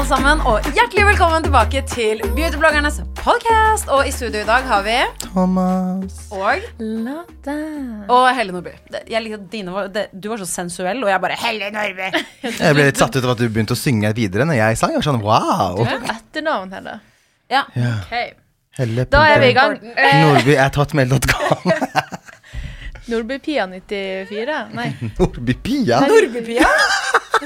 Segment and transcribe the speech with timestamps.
[0.00, 3.90] alle sammen, og hjertelig velkommen tilbake til Beautybloggernes podcast.
[3.92, 4.94] Og i studio i dag har vi
[5.26, 6.14] Thomas.
[6.32, 6.62] og
[8.08, 8.72] Og Helle Nordby.
[9.10, 12.08] Jeg liker at dine var, det, Du var så sensuell, og jeg bare Helle Nordby.
[12.62, 14.94] Jeg ble litt satt ut av at du begynte å synge videre når jeg sang.
[14.94, 16.96] Jeg var sånn, wow Du Etternavn Helle.
[17.52, 17.66] Ja.
[17.68, 18.16] Ok.
[18.80, 19.76] Helle Da er vi i gang.
[19.84, 21.76] Eh, Nordby er hotmail.com.
[23.10, 24.58] Nordbypia 94?
[24.78, 24.88] Nei.
[25.18, 26.00] Nordby Pia.
[26.06, 26.66] Nordbypia?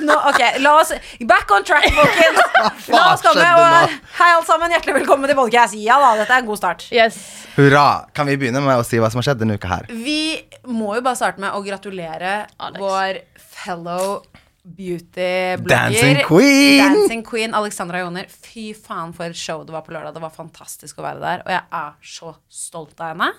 [0.03, 2.41] No, ok, la oss Back on track, folkens.
[2.95, 3.93] La oss komme og?
[4.19, 4.73] Hei, alle sammen.
[4.75, 5.77] Hjertelig velkommen til podcast.
[5.79, 6.85] Ja da, dette er en god start.
[6.93, 7.19] Yes.
[7.55, 7.85] Hurra.
[8.17, 9.89] Kan vi begynne med å si hva som har skjedd denne uka her?
[9.95, 10.19] Vi
[10.67, 12.81] må jo bare starte med å gratulere Alex.
[12.83, 13.23] vår
[13.63, 14.19] fellow
[14.65, 15.71] beauty-blogger.
[15.71, 16.85] Dancing queen.
[16.85, 18.29] Dancing queen Alexandra Joner.
[18.29, 20.17] Fy faen, for et show det var på lørdag.
[20.19, 21.45] Det var fantastisk å være der.
[21.47, 23.31] Og jeg er så stolt av henne.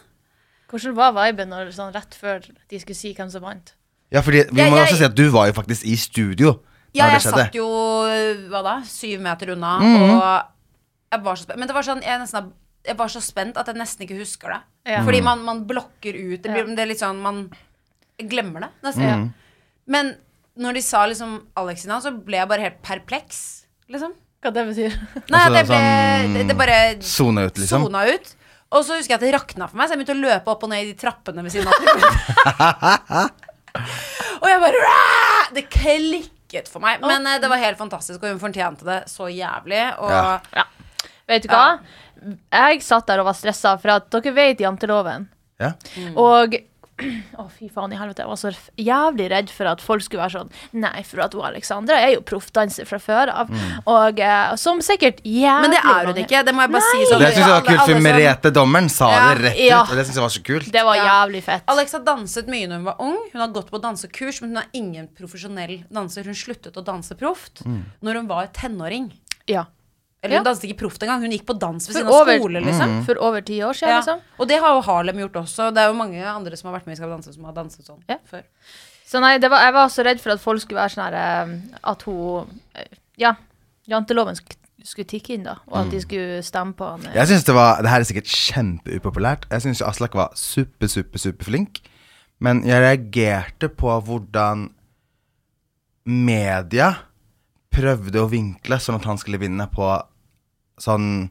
[0.69, 3.73] Hvordan var viben når, sånn, rett før de skulle si hvem som vant?
[4.11, 6.59] Ja, fordi Vi må jeg- også si at du var jo faktisk i studio
[6.93, 7.45] Ja, når jeg det skjedde.
[7.45, 7.67] satt jo
[8.49, 10.09] hva da, syv meter unna, Mhm.
[10.19, 10.45] og
[11.11, 11.59] jeg var så spent.
[11.59, 12.51] Men det var sånn, jeg, nesten,
[12.85, 14.61] jeg var så spent at jeg nesten ikke husker det.
[14.85, 15.01] Ja.
[15.03, 15.23] Fordi Mhm.
[15.23, 16.41] man, man blokker ut.
[16.41, 17.49] Det, blir, det er litt sånn Man
[18.19, 19.03] glemmer det nesten.
[19.03, 19.33] Mhm.
[19.87, 20.15] Men
[20.57, 23.65] når de sa liksom Alex sin navn, så ble jeg bare helt perpleks.
[23.89, 24.13] Liksom.
[24.43, 24.93] Hva det betyr?
[25.29, 27.83] Nei, Altså, det ble, sånn- det, det bare Sona ut, liksom.
[27.85, 28.35] sona ut.
[28.73, 30.63] Og så husker jeg at det rakna for meg, så jeg begynte å løpe opp
[30.65, 31.75] og ned i de trappene ved siden av.
[34.41, 36.93] og jeg bare "Rah!" Det klikket for meg.
[37.05, 39.83] Men eh, det var helt fantastisk, og hun fortjente det så jævlig.
[40.01, 40.39] Og Ja.
[40.55, 40.63] Ja.
[41.27, 41.79] Vet du hva?
[42.53, 45.27] Jeg satt der og var stressa, for at dere vet janteloven.
[45.61, 45.71] Ja.
[46.19, 46.53] Og
[46.95, 48.23] Å, fy faen i helvete.
[48.23, 51.43] Jeg var så jævlig redd for at folk skulle være sånn Nei, for at hun
[51.43, 53.51] Alexandra er jo proffdanser fra før av.
[53.91, 56.43] Og uh, som sikkert jævlig Men det er hun mange- ikke.
[56.47, 57.19] Det må jeg bare si sånn.
[57.19, 59.25] Det syns jeg var kult, for Merete, dommeren, sa Ja.
[59.35, 59.81] det rett Ja.
[59.83, 59.91] ut.
[59.91, 60.71] Og det syns jeg var så kult.
[60.71, 61.63] Det var jævlig fett.
[61.75, 63.19] Alex har danset mye når hun var ung.
[63.33, 66.23] Hun har gått på dansekurs, men hun er ingen profesjonell danser.
[66.31, 67.83] Hun sluttet å danse proft Mm.
[68.03, 69.11] når hun var tenåring.
[69.47, 69.65] Ja.
[70.25, 71.21] Eller hun danset ikke proft engang.
[71.25, 72.95] Hun gikk på dans ved siden av skole, liksom.
[73.05, 73.99] For over ti år siden, Ja.
[74.01, 74.19] liksom.
[74.39, 75.69] Og det har jo Harlem gjort også.
[75.73, 77.53] Det er jo mange andre som har vært med i Skal vi danse, som har
[77.53, 78.17] danset sånn Ja.
[78.29, 78.43] før.
[79.05, 81.13] Så nei, det var, jeg var så redd for at folk skulle være sånn her
[81.13, 82.85] eh, At hun eh,
[83.17, 83.35] Ja,
[83.87, 85.55] janteloven sk skulle tikke inn, da.
[85.67, 87.05] Og at de skulle stemme på han.
[87.07, 87.13] eh.
[87.15, 89.45] Jeg synes det var Det her er sikkert kjempeupopulært.
[89.49, 91.79] Jeg syns Aslak var super, super, superflink.
[92.39, 94.69] Men jeg reagerte på hvordan
[96.05, 96.91] media
[97.75, 99.87] prøvde å vinkle sånn at han skulle vinne på
[100.81, 101.29] sånn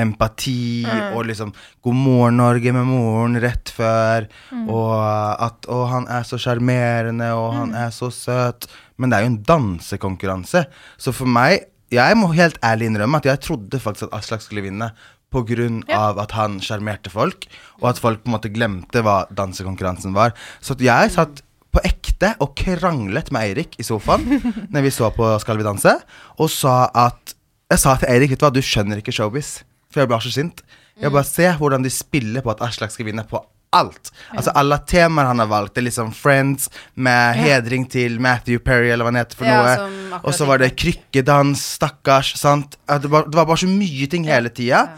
[0.00, 1.52] empati og liksom
[1.82, 4.28] 'God morgen, Norge' med moren rett før.
[4.68, 4.94] Og
[5.42, 8.68] at 'Å, han er så sjarmerende, og han er så søt'.
[8.96, 10.66] Men det er jo en dansekonkurranse.
[10.98, 14.62] Så for meg Jeg må helt ærlig innrømme at jeg trodde faktisk at Aslak skulle
[14.62, 14.92] vinne
[15.30, 17.48] på grunn av at han sjarmerte folk,
[17.80, 20.30] og at folk på en måte glemte hva dansekonkurransen var.
[20.62, 21.42] Så jeg satt
[21.74, 24.22] på ekte og kranglet med Eirik i sofaen
[24.72, 25.96] når vi så på Skal vi danse,
[26.38, 27.34] og sa at
[27.70, 29.60] Jeg sa til Eirik, vet du hva, du skjønner ikke showbiz.
[29.90, 30.62] For jeg ble så sint.
[31.00, 33.40] Jeg bare ser hvordan de spiller på at Aslak skal vinne på
[33.74, 34.10] alt.
[34.34, 36.66] Altså Alle temaer han har valgt, det er liksom Friends
[36.98, 40.20] med hedring til Matthew Perry, eller hva han heter for Ja, noe.
[40.24, 42.74] Og så var det krykkedans, stakkars, sant.
[42.90, 44.88] Det var, det var bare så mye ting hele tida.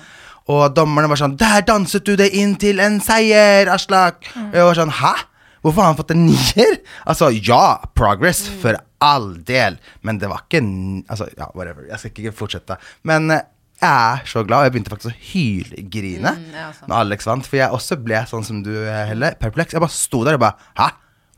[0.51, 4.65] Og dommerne var sånn 'Der danset du deg inn til en seier, Aslak!' Og jeg
[4.65, 5.15] var sånn 'Hæ?
[5.63, 10.45] Hvorfor har han fått en nier?' Altså, ja, progress, for all del, men det var
[10.47, 11.87] ikke Altså, ja, whatever.
[11.89, 12.79] Jeg skal ikke fortsette.
[13.09, 13.45] Men eh,
[13.83, 17.59] jeg er så glad, og jeg begynte faktisk å hylgrine ja, når Alex vant, for
[17.59, 19.75] jeg også ble sånn som du, eh, Helle, perpleks.
[19.75, 20.91] Jeg bare sto der og bare 'Hæ?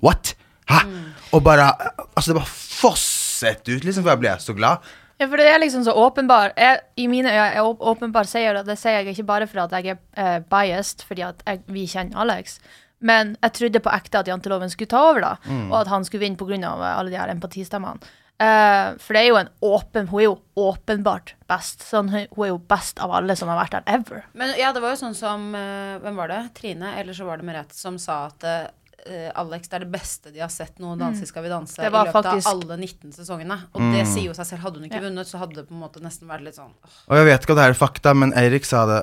[0.05, 0.35] What?
[0.69, 0.85] Hæ?'
[1.33, 1.71] Og bare
[2.17, 2.53] Altså, det bare
[2.83, 4.85] fosset ut, liksom, for jeg ble så glad.
[5.21, 8.67] Ja, for det er liksom så åpenbar jeg, I mine øyne er åpenbar seier, og
[8.67, 11.87] det sier jeg ikke bare for at jeg er uh, biased, fordi at jeg, vi
[11.87, 12.59] kjenner Alex.
[13.05, 15.33] Men jeg trodde på ekte at janteloven skulle ta over, da.
[15.69, 16.75] Og at han skulle vinne pga.
[16.95, 18.01] alle de her empatistemmene.
[18.35, 21.85] Uh, for det er jo en åpen Hun er jo åpenbart best.
[21.87, 24.25] Sånn, hun er jo best av alle som har vært der ever.
[24.35, 26.41] Men ja, det var jo sånn som uh, Hvem var det?
[26.59, 30.33] Trine, eller så var det Merete, som sa at uh, Alex, det er det beste
[30.35, 33.15] de har sett noen danse i Skal vi danse i løpet faktisk- av alle 19
[33.15, 33.61] sesongene.
[33.77, 34.65] Og det sier jo seg selv.
[34.65, 36.73] Hadde hun ikke vunnet, så hadde det på en måte nesten vært litt sånn.
[37.07, 39.03] Og jeg vet ikke om det er fakta, men Eirik sa det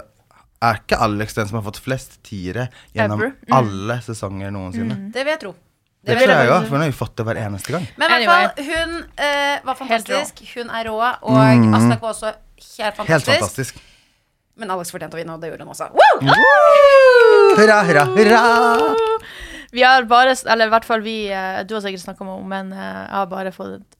[0.61, 3.35] er ikke Alex den som har fått flest tiere gjennom Mm.
[3.57, 4.97] alle sesonger noensinne?
[5.13, 5.51] Det vil jeg tro.
[6.03, 7.83] Det det tror jeg òg, for hun har jo fått det hver eneste gang.
[7.97, 10.41] Men i hvert fall, hun eh, var fantastisk.
[10.55, 10.97] Hun er rå.
[11.21, 11.37] Og
[11.77, 13.09] Aslak var også helt fantastisk.
[13.09, 13.81] Helt fantastisk.
[14.57, 15.89] Men Alex fortjente å vinne, og det gjorde hun også.
[15.93, 16.33] Woo!
[17.57, 18.41] Hurra, hurra, hurra!
[19.71, 22.49] Vi har bare, eller i hvert fall vi eh, Du har sikkert snakka med henne,
[22.51, 23.97] men eh, jeg har bare fått et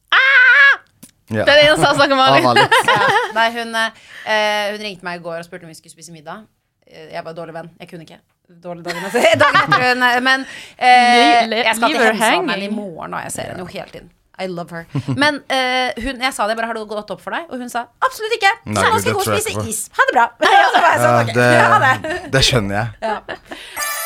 [1.32, 1.46] Ja.
[1.48, 2.24] Det er det eneste jeg snakker om.
[2.28, 2.72] Alex.
[2.92, 3.10] Ja.
[3.38, 6.46] Nei, hun, eh, hun ringte meg i går og spurte om vi skulle spise middag.
[6.88, 7.70] Eh, Jeg var dårlig venn.
[7.80, 8.20] Jeg kunne ikke.
[8.52, 9.38] Dårlig dagen etter.
[9.40, 10.42] Dagen etter hun, eh, men
[10.76, 12.66] eh, jeg skal til hanging.
[12.68, 14.10] i morgen, og jeg ser henne jo hele tiden.
[14.42, 14.86] I love her.
[15.22, 17.44] Men uh, hun, jeg sa det bare, har det gått opp for deg?
[17.54, 18.50] Og hun sa absolutt ikke.
[18.66, 19.82] Nei, Så nå skal jeg gå og spise is.
[19.94, 20.24] Ha det bra.
[20.42, 21.42] Og så var jeg Ja, sånn, ok,
[21.76, 21.92] ha det.
[22.08, 22.88] det, det skjønner jeg.
[23.06, 24.00] Ja.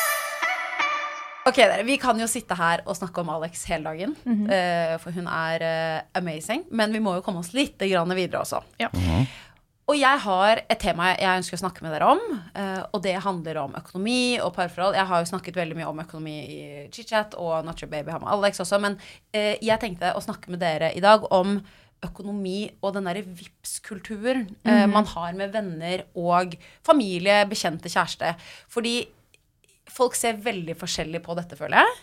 [1.46, 4.16] Ok, dere, Vi kan jo sitte her og snakke om Alex hele dagen,
[4.50, 6.64] eh, for hun er uh, amazing.
[6.74, 8.64] Men vi må jo komme oss litt grann videre også.
[8.82, 8.90] Ja.
[9.86, 12.22] Og jeg har et tema jeg ønsker å snakke med dere om,
[12.58, 14.98] uh, og det handler om økonomi og parforhold.
[14.98, 16.60] Jeg har jo snakket veldig mye om økonomi i
[16.90, 18.98] chit-chat og Not Your Baby har med Alex også, men
[19.30, 21.60] eh, jeg tenkte å snakke med dere i dag om
[22.04, 28.34] økonomi og den derre Vipps-kulturen eh, man har med venner og familie, bekjente, kjæreste.
[28.72, 28.98] Fordi
[29.90, 31.94] folk ser veldig forskjellig på dette, føler jeg.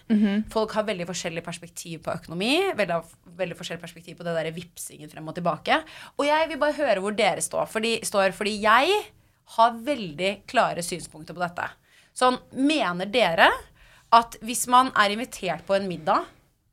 [0.54, 2.54] Folk har veldig forskjellig perspektiv på økonomi.
[2.78, 3.00] Veldig,
[3.40, 5.82] veldig forskjellig perspektiv på det der vipsingen frem og tilbake.
[6.18, 7.68] Og jeg vil bare høre hvor dere står.
[7.72, 9.04] Fordi, står, fordi jeg
[9.58, 11.68] har veldig klare synspunkter på dette.
[12.16, 13.50] Sånn, mener dere
[14.14, 16.28] at hvis man er invitert på en middag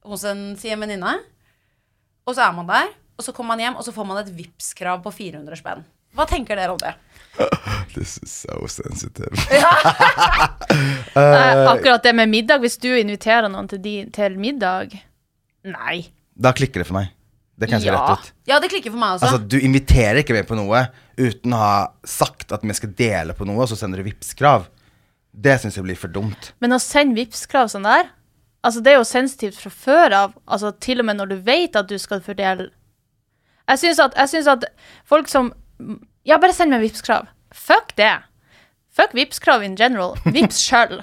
[0.07, 1.15] hos en, si en venninne,
[2.29, 4.33] og så er man der, og så kommer man hjem, og så får man et
[4.37, 5.83] Vipps-krav på 400 spenn.
[6.17, 6.93] Hva tenker dere om det?
[7.95, 9.33] This is so sensitive.
[11.17, 14.99] uh, akkurat det med middag, hvis du inviterer noen til, de, til middag
[15.67, 16.07] Nei.
[16.41, 17.11] Da klikker det for meg.
[17.61, 17.99] Det kan jeg si Ja.
[18.01, 18.33] rett ut.
[18.49, 19.27] Ja, det klikker for meg også.
[19.29, 20.87] Altså, Du inviterer ikke meg på noe
[21.21, 21.75] uten å ha
[22.09, 24.71] sagt at vi skal dele på noe, og så sender du Vipps-krav.
[25.37, 26.53] Det syns jeg blir for dumt.
[26.65, 28.09] Men å sende Vipps-krav sånn der
[28.61, 30.33] Altså Det er jo sensitivt fra før av.
[30.45, 32.71] Altså Til og med når du vet at du skal fordele
[33.71, 34.65] Jeg syns at, at
[35.09, 35.53] folk som
[36.31, 37.27] Ja, bare send meg Vipps-krav.
[37.51, 38.13] Fuck det.
[38.95, 40.15] Fuck Vipps-krav in general.
[40.37, 41.01] Vipps sjøl.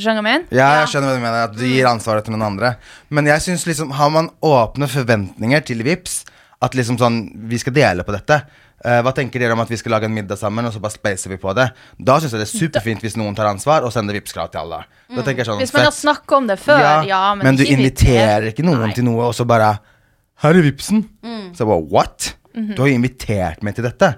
[0.00, 0.46] Skjønner du hva jeg mener?
[0.56, 2.70] Ja, jeg skjønner hva du mener, at du gir ansvaret til noen andre.
[3.12, 6.22] Men jeg synes liksom, har man åpne forventninger til Vips
[6.64, 8.38] at liksom sånn, vi skal dele på dette.
[8.80, 10.94] Uh, hva tenker dere om at vi skal lage en middag sammen, og så bare
[10.94, 11.66] spacer vi på det?
[12.00, 14.78] Da syns jeg det er superfint hvis noen tar ansvar og sender Vipps-krav til alle.
[15.10, 16.00] Da tenker jeg sånn, Hvis man har fett.
[16.00, 18.94] snakka om det før, ja, men, men du ikke inviterer ikke noen Nei.
[18.96, 19.74] til noe, og så bare
[20.40, 21.02] Her er Vipsen.
[21.20, 21.50] Mm.
[21.52, 22.30] Så jeg bare what?
[22.54, 22.72] Mhm.
[22.72, 24.14] Du har jo invitert meg til dette.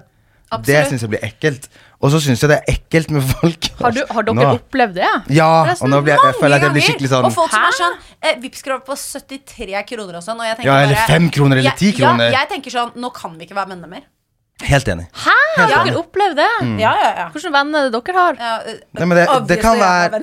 [0.61, 0.89] Det Absolutt.
[0.93, 1.67] syns jeg blir ekkelt.
[2.03, 4.47] Og så syns jeg det er ekkelt med folk Har, du, har dere Nå.
[4.59, 5.11] opplevd det?
[5.37, 7.53] Ja, Det og nå blir jeg, jeg føler at jeg blir skikkelig sånn Og folk
[7.53, 10.41] som er sånn eh, Vipps-krav på 73 kroner og sånn.
[10.43, 12.29] Og jeg Ja, eller 5 kroner eller Jeg- ti kroner.
[12.31, 14.03] Ja, jeg tenker sånn Nå kan vi ikke være venner mer.
[14.63, 15.05] Helt enig.
[15.13, 15.33] Hæ?
[15.57, 15.83] Har Ja.
[15.85, 16.47] dere opplevd det?
[16.63, 16.77] Mm.
[16.81, 17.25] Ja, ja, ja.
[17.33, 18.35] Hvilke venner er det dere har?
[18.39, 18.53] ja
[19.05, 20.21] Nei, det, det kan være.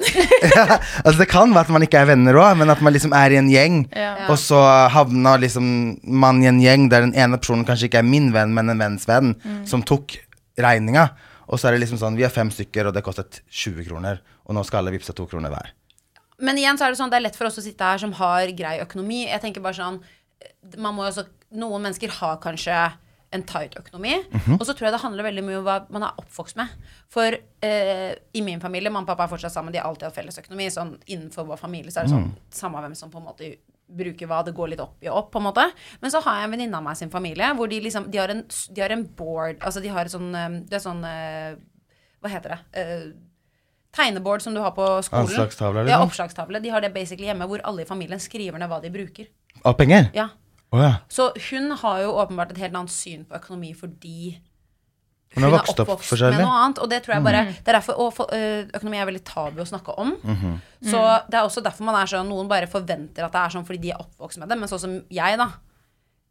[1.04, 3.31] Altså det kan være at man ikke er venner òg, men at man liksom er
[3.34, 3.76] i en gjeng.
[3.94, 4.26] Ja.
[4.32, 4.58] Og så
[4.90, 5.66] havner liksom
[6.04, 8.78] man i en gjeng der den ene personen kanskje ikke er min venn, men en
[8.81, 9.66] venns venn, Mm.
[9.66, 10.16] som tok
[10.58, 11.10] regninga.
[11.48, 14.20] Og så er det liksom sånn, vi er fem stykker, og det kostet 20 kroner.
[14.46, 15.70] Og nå skal alle vippse to kroner hver.
[16.40, 18.12] Men igjen så er det sånn Det er lett for oss å sitte her som
[18.16, 19.26] har grei økonomi.
[19.28, 20.00] Jeg tenker bare sånn
[20.78, 22.92] man må jo også, Noen mennesker har kanskje
[23.32, 24.16] en tight økonomi.
[24.56, 26.72] Og så tror jeg det handler veldig mye om hva man er oppvokst med.
[27.14, 30.16] For eh, i min familie, mamma og pappa er fortsatt sammen, de har alltid hatt
[30.16, 30.66] felles økonomi.
[30.75, 33.52] Sånn innenfor vår familie så er det sånn samme hvem som på en måte
[33.90, 35.64] bruker hva, det går litt opp i opp, på en måte.
[36.02, 38.30] Men så har jeg en venninne av meg sin familie hvor de liksom De har
[38.30, 41.56] en, de har en board Altså de har et sånn eh, Det er sånn eh,
[42.22, 42.60] Hva heter det?
[42.78, 43.08] Eh,
[43.99, 45.26] tegneboard som du har på skolen.
[45.26, 46.06] Anslagstavle, Ja, liksom?
[46.06, 46.60] oppslagstavle.
[46.62, 49.26] De har det basically hjemme, hvor alle i familien skriver ned hva de bruker.
[49.66, 50.12] Av penger?
[50.14, 50.28] Ja.
[50.70, 50.92] Å ja.
[51.10, 54.36] Så hun har jo åpenbart et helt annet syn på økonomi fordi
[55.34, 56.80] Hun har vokst opp med noe annet.
[56.82, 59.66] Og det tror jeg bare Det er derfor og, øh, økonomi er veldig tabu å
[59.66, 60.14] snakke om.
[60.22, 60.56] Mhm.
[60.90, 61.00] Så
[61.30, 63.82] det er også derfor man er sånn Noen bare forventer at det er sånn fordi
[63.82, 64.58] de er oppvokst med det.
[64.58, 65.50] Men sånn som jeg, da.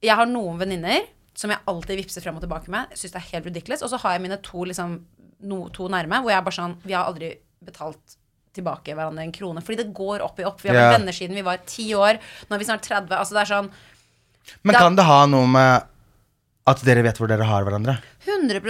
[0.01, 2.91] Jeg har noen venninner som jeg alltid vippser frem og tilbake med.
[2.95, 3.83] Syns det er helt ridiculous.
[3.83, 5.05] Og så har jeg mine to liksom
[5.47, 8.17] no, to nærme, hvor jeg bare sånn Vi har aldri betalt
[8.55, 9.63] tilbake hverandre en krone.
[9.63, 10.63] Fordi det går opp i opp.
[10.63, 10.97] Vi har vært yeah.
[10.97, 12.19] venner siden vi var ti år.
[12.47, 13.15] Nå er vi snart 30.
[13.15, 13.71] Altså det er sånn
[14.63, 15.83] Men Da- kan det ha noe med
[16.67, 17.97] at dere vet hvor dere har hverandre?
[18.27, 18.61] 100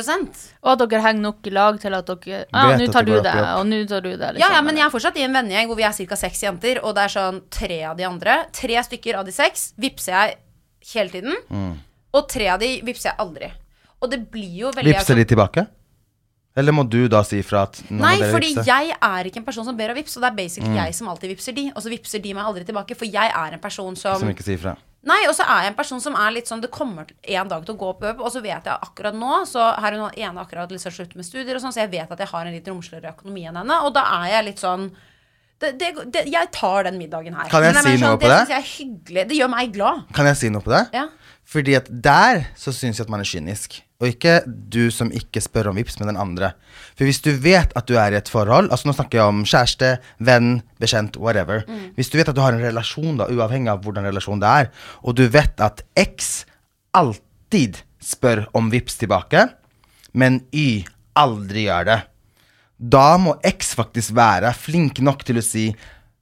[0.63, 3.03] Og at dere henger nok i lag til at dere Ja, Vet nå at tar
[3.03, 3.59] det du går opp det, opp.
[3.59, 4.19] og nå tar du det.
[4.19, 4.39] Liksom.
[4.39, 6.15] Ja, ja, men jeg er fortsatt i en vennegjeng hvor vi er ca.
[6.15, 8.45] seks jenter, og det er sånn tre av de andre.
[8.53, 10.37] Tre stykker av de seks vippser jeg
[10.93, 11.77] hele tiden, Mm.
[12.13, 13.51] og tre av de vippser jeg aldri.
[14.01, 15.67] Og det blir jo veldig Vipser de tilbake?
[16.55, 18.65] Eller må du da si fra at nå Nei, dere fordi vipse?
[18.65, 20.35] jeg er ikke en person som ber om vips, og det er Mm.
[20.37, 23.31] basically jeg som alltid vipser de, og så vipser de meg aldri tilbake, for jeg
[23.31, 24.77] er en person som, Som ikke sier fra.
[25.07, 27.63] Nei, og så er jeg en person som er litt sånn Det kommer en dag
[27.63, 30.17] til å gå opp, opp og så vet jeg akkurat nå Så her er hun
[30.25, 32.57] ene akkurat liksom sluttet med studier og sånn, så jeg vet at jeg har en
[32.57, 33.77] litt romsligere økonomi enn henne.
[33.87, 34.89] Og da er jeg litt sånn
[35.59, 37.49] det, det, det, Jeg tar den middagen her.
[37.51, 38.31] Kan jeg Men si noe sånn, på det?
[38.31, 39.27] Det syns jeg er hyggelig.
[39.29, 40.01] Det gjør meg glad.
[40.15, 40.85] Kan jeg si noe på det?
[40.95, 41.05] Ja.
[41.49, 43.79] Fordi at der så syns jeg at man er kynisk.
[43.99, 46.53] Og ikke du som ikke spør om vips, men den andre.
[46.95, 49.41] For hvis du vet at du er i et forhold Altså nå snakker jeg om
[49.43, 49.89] kjæreste,
[50.23, 51.65] venn, bekjent, whatever.
[51.97, 54.71] Hvis du vet at du har en relasjon, da, uavhengig av hvordan relasjonen det er,
[55.03, 56.45] og du vet at X
[56.95, 59.49] alltid spør om vips tilbake,
[60.15, 60.85] men Y
[61.19, 61.99] aldri gjør det,
[62.79, 65.69] da må X faktisk være flink nok til å si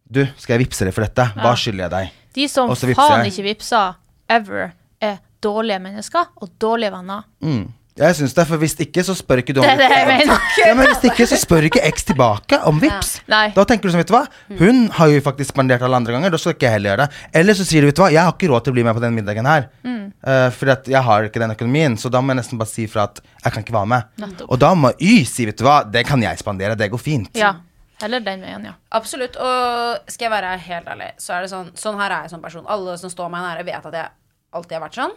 [0.08, 1.26] Du, skal jeg vippse deg for dette?
[1.36, 2.20] Hva skylder jeg deg?
[2.38, 3.34] De som faen jeg.
[3.34, 3.98] ikke vipser
[4.32, 4.72] ever,
[5.04, 7.26] er dårlige mennesker og dårlige venner.
[7.44, 7.66] Mm.
[7.98, 10.08] Jeg syns det, for hvis ikke, så spør ikke du om Det er det jeg
[10.10, 10.44] mener.
[10.62, 13.16] Ja, men hvis ikke, så spør ikke X tilbake om vips.
[13.32, 13.48] Nei.
[13.56, 14.24] Da tenker du sånn, vet du hva,
[14.60, 17.22] hun har jo faktisk spandert alle andre ganger, da skal ikke jeg heller gjøre det.
[17.42, 18.98] Eller så sier du, vet du hva, jeg har ikke råd til å bli med
[18.98, 19.70] på den middagen her.
[19.88, 20.04] Mm.
[20.22, 22.86] Uh, for at jeg har ikke den økonomien, så da må jeg nesten bare si
[22.92, 24.12] fra at jeg kan ikke være med.
[24.26, 24.52] Nettopp.
[24.54, 27.34] Og da må Y si, vet du hva, det kan jeg spandere, det går fint.
[27.38, 27.56] Ja.
[27.98, 28.76] Heller den veien, ja.
[28.94, 29.40] Absolutt.
[29.42, 32.44] Og skal jeg være helt ærlig, så er det sånn Sånn her er jeg som
[32.44, 32.68] person.
[32.70, 34.12] Alle som står meg nære, vet at jeg
[34.54, 35.16] alltid har vært sånn.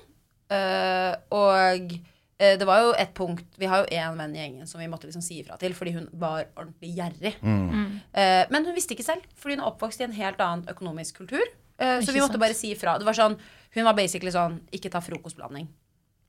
[0.51, 1.99] Uh, og eh,
[2.41, 5.05] det var jo et punkt Vi har jo én venn i gjengen som vi måtte
[5.05, 7.35] liksom si ifra til fordi hun var ordentlig gjerrig.
[7.41, 11.21] Eh, men hun visste ikke selv, fordi hun er oppvokst i en helt annen økonomisk
[11.21, 11.45] kultur.
[11.81, 12.43] Eh, så vi måtte sant.
[12.43, 12.99] bare si ifra.
[13.01, 13.39] Det var sånn
[13.73, 15.69] Hun var basically sånn Ikke ta frokostblanding.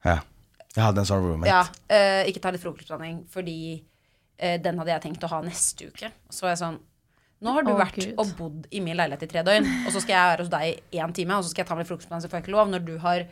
[0.06, 0.22] Ja.
[0.72, 1.52] Jeg hadde en sånn roommate.
[1.52, 3.58] Ja, eh, ikke ta litt frokostblanding, fordi
[4.38, 6.12] eh, den hadde jeg tenkt å ha neste uke.
[6.32, 6.80] Så var jeg sånn
[7.42, 8.14] Nå har du oh, vært Gud.
[8.22, 10.94] og bodd i min leilighet i tre døgn, og så skal jeg være hos deg
[10.94, 12.54] i én time, og så skal jeg ta med litt frokostblanding, så får jeg ikke
[12.54, 12.70] lov.
[12.70, 13.24] Når du har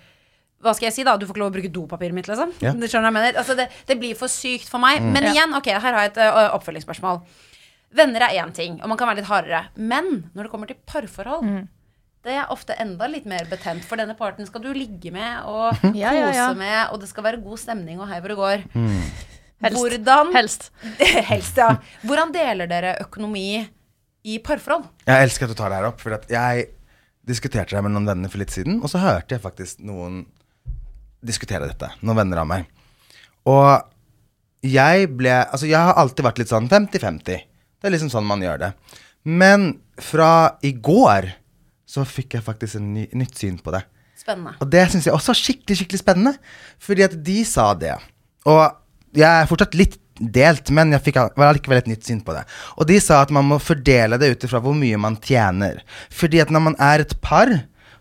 [0.59, 1.15] hva skal jeg si da?
[1.15, 2.51] Du får ikke lov å bruke dopapiret mitt, liksom?
[2.63, 2.73] Ja.
[2.75, 3.39] Du skjønner hva jeg mener?
[3.39, 4.99] Altså, det, det blir for sykt for meg.
[4.99, 7.21] Men igjen, ok, her har jeg et uh, oppfølgingsspørsmål.
[7.95, 9.63] Venner er én ting, og man kan være litt hardere.
[9.79, 11.47] Men når det kommer til parforhold,
[12.27, 13.85] det er ofte enda litt mer betent.
[13.87, 16.49] For denne parten skal du ligge med og kose Ja, ja, ja.
[16.57, 18.65] med, og det skal være god stemning og hei hvor det går.
[19.63, 19.79] Helst.
[19.79, 20.67] Hvordan Helst.
[21.31, 21.71] Helst, ja.
[22.03, 23.63] Hvordan deler dere økonomi
[24.27, 24.85] i parforhold?
[25.07, 26.67] Jeg elsker at du tar det her opp, for at jeg
[27.29, 30.23] diskuterte det med noen venner for litt siden, og så hørte jeg faktisk noen
[31.25, 31.91] diskutere dette.
[32.01, 32.67] Noen venner av meg.
[33.49, 37.45] Og jeg ble Altså, jeg har alltid vært litt sånn 50-50.
[37.79, 38.73] Det er liksom sånn man gjør det.
[39.23, 41.31] Men fra i går
[41.89, 43.81] så fikk jeg faktisk en ny, nytt syn på det.
[44.19, 44.57] Spennende.
[44.59, 46.35] Og det syns jeg også var skikkelig skikkelig spennende.
[46.83, 47.95] Fordi at de sa det.
[48.49, 48.61] Og
[49.17, 52.43] jeg er fortsatt litt delt, men jeg fikk allikevel et nytt syn på det.
[52.77, 55.79] Og de sa at man må fordele det ut ifra hvor mye man tjener.
[56.11, 57.51] Fordi at når man er et par,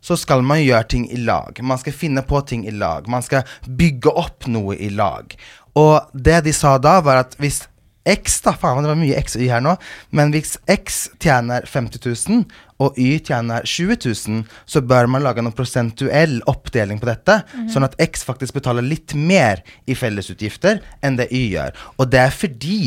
[0.01, 1.59] så skal man gjøre ting i lag.
[1.63, 3.09] Man skal finne på ting i lag.
[3.11, 5.35] Man skal bygge opp noe i lag.
[5.79, 7.65] Og det de sa da, var at hvis
[8.09, 9.75] X, da, faen det var mye X og Y her nå,
[10.17, 12.01] men hvis X tjener 50
[12.31, 12.47] 000,
[12.81, 17.41] og Y tjener 20 000, så bør man lage noen prosentuell oppdeling på dette,
[17.73, 21.75] sånn at X faktisk betaler litt mer i fellesutgifter enn det Y gjør.
[21.99, 22.81] Og det er fordi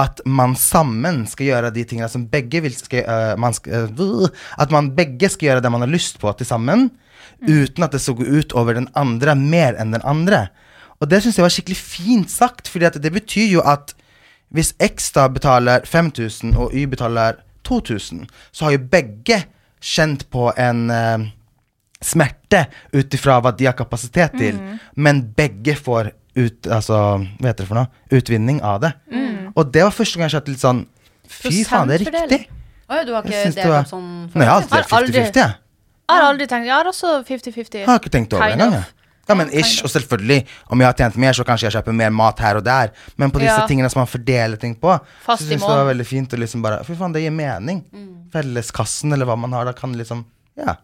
[0.00, 4.28] at man sammen skal gjøre de tingene som begge vil skal, uh, man skal, uh,
[4.58, 6.90] At man begge skal gjøre det man har lyst på til sammen,
[7.40, 10.48] uten at det skal gå ut over den andre mer enn den andre.
[11.00, 13.94] Og det syns jeg var skikkelig fint sagt, for det betyr jo at
[14.50, 19.44] hvis X da betaler 5000 og Y betaler 2000, så har jo begge
[19.80, 21.28] kjent på en uh,
[22.00, 24.58] smerte ut ifra hva de har kapasitet til,
[24.96, 26.96] men begge får ut, altså,
[27.40, 27.90] hva heter det for noe?
[28.14, 28.92] Utvinning av det.
[29.60, 30.80] Og det var første gang jeg skjønte litt sånn
[31.30, 32.40] Fy faen, det er riktig.
[32.90, 35.52] Oi, du har ikke det delt var- sånn Nei, jeg har alltid Har 50-50, jeg.
[36.10, 37.78] Jeg har aldri tenkt Jeg har også 50-50.
[37.84, 38.72] Jeg har ikke tenkt over det engang.
[38.80, 38.96] jeg.
[39.30, 40.40] Ja, men ish, og selvfølgelig,
[40.74, 42.90] om jeg har tjent mer, så kanskje jeg kjøper mer mat her og der.
[43.16, 43.66] Men på disse Ja.
[43.68, 46.62] tingene som man fordeler ting på, Fast så syns det var veldig fint å liksom
[46.64, 47.84] bare Fy faen, det gir mening.
[48.32, 50.24] Felleskassen, eller hva man har, da kan liksom
[50.58, 50.74] Ja.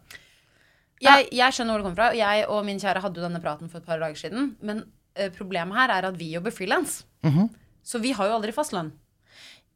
[1.02, 2.12] Jeg, jeg skjønner hvor det kommer fra.
[2.16, 4.54] Jeg og min kjære hadde jo denne praten for et par dager siden.
[4.62, 4.84] Men
[5.18, 7.02] uh, problemet her er at vi jobber frilans.
[7.24, 7.50] Mhm.
[7.86, 8.90] Så vi har jo aldri fastlønn.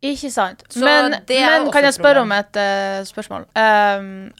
[0.02, 0.64] Ikke sant.
[0.72, 3.44] Så men men kan jeg spørre om et uh, spørsmål?
[3.54, 4.30] Um,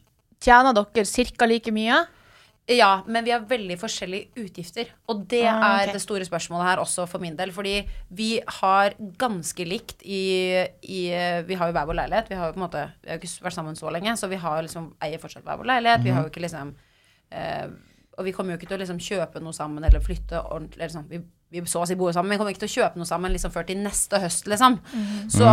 [0.40, 1.04] tjener dere
[1.36, 1.46] ca.
[1.46, 1.98] like mye?
[2.70, 4.90] Ja, men vi har veldig forskjellige utgifter.
[5.10, 5.88] Og det Ah, okay.
[5.88, 7.50] er det store spørsmålet her også for min del.
[7.52, 7.80] Fordi
[8.14, 11.00] vi har ganske likt i, i
[11.46, 12.30] Vi har jo hver vår leilighet.
[12.30, 14.28] Vi har jo på en måte Vi har jo ikke vært sammen så lenge, så
[14.30, 16.04] vi har liksom eier fortsatt hver vår leilighet.
[16.04, 16.74] Vi har jo ikke liksom
[17.32, 17.66] eh,
[18.18, 20.94] Og vi kommer jo ikke til å liksom kjøpe noe sammen eller flytte ordentlig eller
[20.94, 21.08] sånn.
[21.10, 21.20] Vi,
[21.50, 23.33] vi så å si bor sammen, men vi kommer ikke til å kjøpe noe sammen
[23.35, 24.76] liksom før til neste høst, liksom.
[25.35, 25.47] Så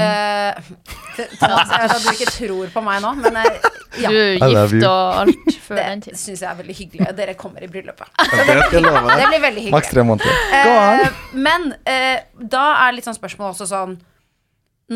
[0.00, 0.70] eh,
[1.40, 3.58] Thomas, jeg vet at du ikke tror på meg nå, men eh,
[4.00, 4.10] ja.
[4.12, 6.18] Du er gift og alt før den Det tid.
[6.22, 7.10] syns jeg er veldig hyggelig.
[7.20, 8.08] Dere kommer i bryllupet.
[8.16, 9.74] Det jeg Det blir veldig hyggelig.
[9.76, 10.40] Maks tre måneder.
[10.56, 11.04] Gå an.
[11.04, 12.18] Eh, men eh,
[12.56, 13.96] da er litt sånn spørsmål også sånn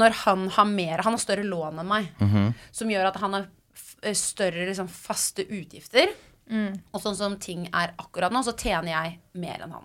[0.01, 2.51] Når han har mer Han har større lån enn meg, Mhm.
[2.73, 3.47] som gjør at han har
[4.05, 6.13] eh, større liksom, faste utgifter.
[6.51, 9.85] Og sånn som ting er akkurat nå, så tjener jeg mer enn han.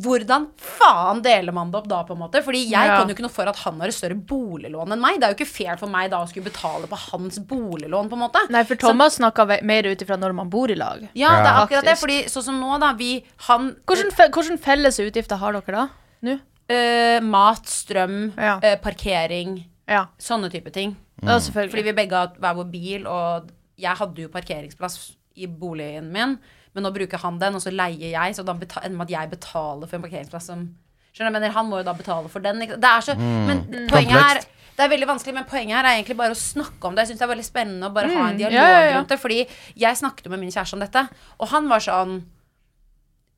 [0.00, 2.38] Hvordan faen deler man det opp da, på en måte?
[2.46, 2.96] Fordi jeg Ja.
[3.00, 5.18] kan jo ikke noe for at han har et større boliglån enn meg.
[5.18, 8.12] Det er jo ikke fair for meg da å skulle betale på hans boliglån, på
[8.14, 8.38] en måte.
[8.50, 11.08] Nei, for Thomas snakka mer ut ifra når man bor i lag.
[11.14, 11.66] Ja, det er Ja.
[11.66, 11.98] akkurat det.
[11.98, 12.92] Fordi sånn som nå, da.
[12.92, 15.88] Vi, han Hvordan, fe hvordan felles utgifter har dere da?
[16.22, 16.40] Nå?
[16.70, 18.56] Uh, Mat, strøm, Ja.
[18.62, 19.64] uh, parkering.
[19.88, 20.06] Ja.
[20.20, 20.96] Sånne type ting.
[21.20, 26.12] ja, Fordi vi begge har hver vår bil, og jeg hadde jo parkeringsplass i boligen
[26.12, 26.38] min,
[26.74, 29.30] men nå bruker han den, og så leier jeg, så da ender med at jeg
[29.30, 30.68] betaler for en parkeringsplass som
[31.10, 31.36] Skjønner du?
[31.40, 32.60] mener, han må jo da betale for den.
[32.62, 34.40] ikke- Det er så Men poenget her
[34.80, 37.02] det er veldig vanskelig, men poenget her er egentlig bare å snakke om det.
[37.02, 38.96] Jeg synes det er veldig spennende å bare ha en dialog ja, ja, ja.
[38.96, 39.18] rundt det.
[39.20, 39.46] Fordi
[39.76, 41.02] jeg snakket jo med min kjæreste om dette,
[41.38, 42.14] og han var sånn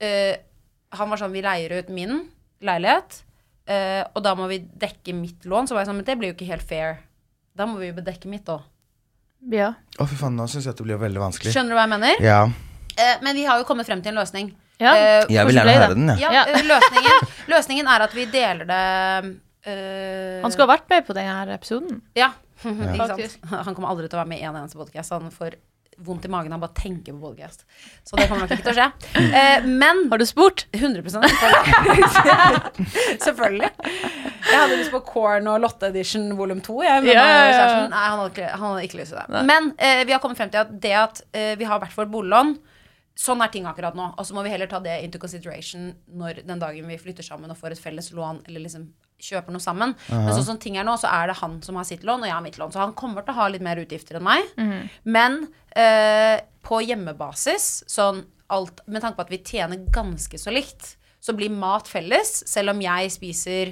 [0.02, 0.36] øh,
[0.92, 2.28] Han var sånn Vi leier ut min
[2.62, 3.22] leilighet,
[3.66, 5.66] øh, og da må vi dekke mitt lån.
[5.66, 7.00] Så var jeg sånn Men det blir jo ikke helt fair.
[7.56, 8.62] Da må vi jo bedekke mitt òg.
[9.50, 9.72] Ja.
[9.98, 11.50] Å, fy faen, nå syns jeg at det blir veldig vanskelig.
[11.56, 12.22] Skjønner du hva jeg mener?
[12.22, 12.42] Ja.
[12.98, 14.52] Eh, men vi har jo kommet frem til en løsning.
[14.82, 14.92] ja.
[14.96, 16.20] Eh, Jeg vil gjerne høre den, jeg.
[16.20, 16.44] ja, Ja.
[16.48, 18.82] eh, løsningen, løsningen er at vi deler det
[19.66, 20.42] uh...
[20.42, 22.00] Han skulle ha vært med på denne episoden.
[22.18, 22.32] Ja.
[22.62, 23.38] ikke sant?
[23.50, 25.10] Han kommer aldri til å være med i en eneste podcast.
[25.14, 25.56] Han får
[26.02, 27.62] vondt i magen av bare å tenke på podcast.
[28.08, 28.88] Så det kommer nok ikke til å skje.
[29.42, 30.64] Eh, men Har du spurt?
[30.74, 33.12] 100 selvfølgelig.
[33.22, 33.70] selvfølgelig.
[34.42, 36.78] Jeg hadde lyst på Corn og Lotte Edition volum 2.
[36.86, 37.66] Jeg, men yeah, ja.
[37.92, 39.44] nei, han, hadde ikke, han hadde ikke lyst til det.
[39.52, 42.12] Men eh, vi har kommet frem til at det at eh, vi har hvert vårt
[42.12, 42.56] boliglån
[43.18, 44.06] Sånn er ting akkurat nå.
[44.16, 47.50] Og så må vi heller ta det into consideration når den dagen vi flytter sammen
[47.52, 48.86] og får et felles lån, eller liksom
[49.22, 49.92] kjøper noe sammen.
[50.10, 52.30] Men sånn som ting er nå, så er det han som har sitt lån, og
[52.30, 52.72] jeg har mitt lån.
[52.74, 54.48] Så han kommer til å ha litt mer utgifter enn meg.
[55.04, 55.42] Men
[55.78, 61.32] eh, på hjemmebasis, sånn alt Med tanke på at vi tjener ganske så likt, så
[61.32, 63.70] blir mat felles, selv om jeg spiser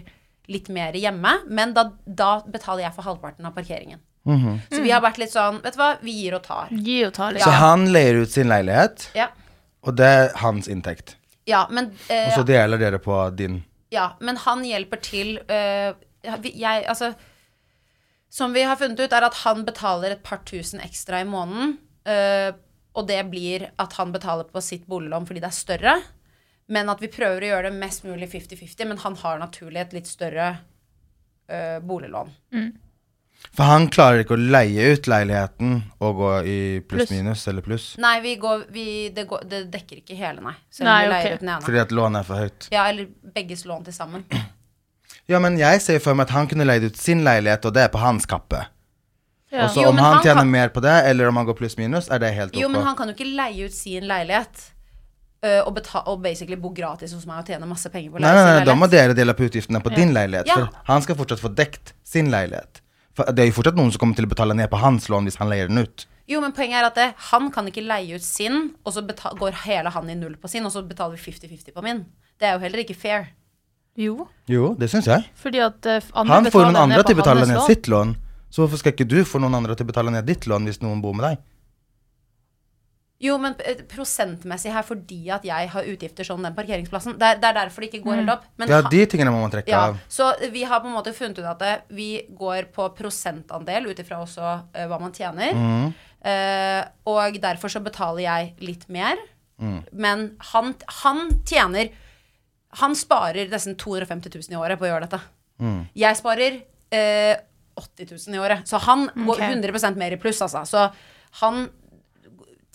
[0.49, 1.35] litt mer hjemme.
[1.53, 4.01] Men da, da betaler jeg for halvparten av parkeringen.
[4.71, 6.69] Så vi har vært litt sånn Vet du hva, vi gir og tar.
[6.71, 7.43] Gi og tar litt.
[7.43, 9.29] Så han leier ut sin leilighet, Ja,
[9.83, 11.17] og det er hans inntekt.
[11.47, 13.63] ja men eh, Og så deler dere på din.
[13.91, 15.39] Ja, men han hjelper til
[16.43, 17.15] vi- Jeg, altså
[18.31, 21.79] Som vi har funnet ut, er at han betaler et par tusen ekstra i måneden.
[22.07, 22.53] øh,
[22.95, 26.03] og det blir at han betaler på sitt boliglån fordi det er større.
[26.69, 28.85] Men at vi prøver å gjøre det mest mulig 50-50.
[28.87, 30.59] Men han har naturlig et litt større
[31.51, 32.31] øh, boliglån.
[33.57, 37.09] For han klarer ikke å leie ut leiligheten og gå i Pluss.
[37.09, 37.87] pluss-minus eller pluss.
[38.01, 40.55] Nei, vi går, vi, det, går, det dekker ikke hele, nei.
[40.71, 41.35] Selv Nei, okay.
[41.35, 41.65] ut den ene.
[41.67, 42.69] Fordi at lånet er for høyt.
[42.73, 44.27] Ja, eller begges lån til sammen.
[45.31, 47.85] Ja, men jeg ser for meg at han kunne leid ut sin leilighet, og det
[47.85, 48.65] er på hans kappe.
[49.53, 49.65] Ja.
[49.69, 52.09] Og så om han han tjener kan- mer på det, eller om han går pluss-minus,
[52.11, 52.59] er det helt ok.
[52.59, 54.65] Jo, men han kan jo ikke leie ut sin leilighet.
[55.41, 58.37] Uh, og, beta og basically bo gratis hos meg og tjene masse penger på leilighet.
[58.37, 60.51] Nei, nei, nei, da må dere dele på utgiftene på din leilighet.
[60.51, 60.59] Ja.
[60.67, 62.83] For han skal fortsatt få dekt sin leilighet.
[63.29, 65.37] Det er jo fortsatt noen som kommer til å betale ned på hans lån hvis
[65.41, 66.07] han leier den ut.
[66.31, 69.33] Jo, men poenget er at det, han kan ikke leie ut sin, og så beta-
[69.39, 72.05] går hele han i null på sin, og så betaler vi 50-50 på min.
[72.39, 73.29] Det er jo heller ikke fair.
[73.99, 75.25] Jo, Jo, det syns jeg.
[75.35, 78.15] fordi at andre Han får noen andre til å betale ned sitt lån.
[78.51, 80.81] Så hvorfor skal ikke du få noen andre til å betale ned ditt lån hvis
[80.83, 81.39] noen bor med deg?
[83.21, 87.19] Jo, men eh, prosentmessig her fordi at jeg har utgifter som den parkeringsplassen.
[87.21, 88.47] Det er, det er derfor det ikke går helt opp.
[88.61, 89.99] Men Ja, de tingene må man trekke ja, av.
[90.09, 94.01] så vi har på en måte funnet ut at det, vi går på prosentandel ut
[94.01, 95.53] ifra også uh, hva man tjener.
[95.53, 95.91] Mm.
[96.21, 96.81] Uh,
[97.13, 99.21] og derfor så betaler jeg litt mer.
[99.61, 99.83] Mm.
[99.93, 101.91] Men han, han tjener
[102.81, 105.19] Han sparer nesten 250 000 i året på å gjøre dette.
[105.61, 105.81] Mm.
[105.99, 106.61] Jeg sparer
[106.97, 107.37] uh,
[107.77, 108.65] 80 000 i året.
[108.65, 110.65] Så han går 100% mer i pluss, altså.
[110.65, 110.87] Så
[111.43, 111.67] han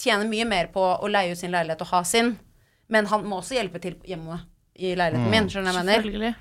[0.02, 2.36] tjener mye mer på å leie ut sin leilighet og ha sin.
[2.92, 4.42] Men han må også hjelpe til hjemme
[4.76, 5.48] i leiligheten min.
[5.50, 6.36] Skjønner du hva jeg mener?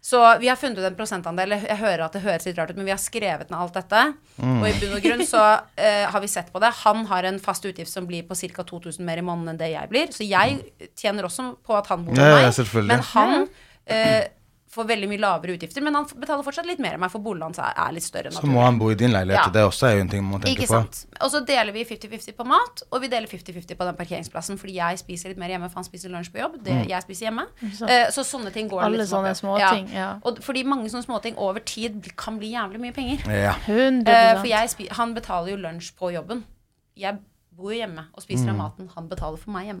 [0.00, 1.52] Så vi har funnet ut en prosentandel.
[1.58, 4.04] Jeg hører at det høres litt rart ut, men vi har skrevet ned alt dette.
[4.40, 5.42] Og i bunn og grunn så
[5.76, 6.70] eh, har vi sett på det.
[6.86, 8.64] Han har en fast utgift som blir på ca.
[8.64, 10.14] 2000 mer i måneden enn det jeg blir.
[10.16, 10.56] Så jeg
[10.96, 12.88] tjener også på at han bor med Ja, ja, meg.
[12.88, 13.36] Men han
[13.84, 14.22] eh,
[14.70, 15.82] får veldig mye lavere utgifter.
[15.82, 18.30] Men han betaler fortsatt litt mer enn meg, for boligen hans er litt større.
[18.30, 19.50] Så må han bo i din leilighet, Ja.
[19.50, 20.78] det også er jo en ting man må tenke Ikke på.
[20.78, 21.06] sant.
[21.20, 24.58] Og så deler vi 50-50 på mat, og vi deler 50-50 på den parkeringsplassen.
[24.58, 26.62] Fordi jeg spiser litt mer hjemme, for han spiser lunsj på jobb.
[26.62, 27.46] Det, Jeg spiser hjemme.
[27.74, 29.42] Så, Eh, så sånne ting går Alle litt sånne opp.
[29.42, 30.18] småting, ja.
[30.22, 33.26] Og fordi mange sånne småting over tid kan bli jævlig mye penger.
[33.26, 33.54] Ja.
[33.66, 36.44] 100 Eh, for jeg spi han betaler jo lunsj på jobben.
[36.96, 37.18] Jeg
[37.52, 38.58] bor jo hjemme og spiser av Mm.
[38.58, 39.80] maten han betaler for meg hjemme.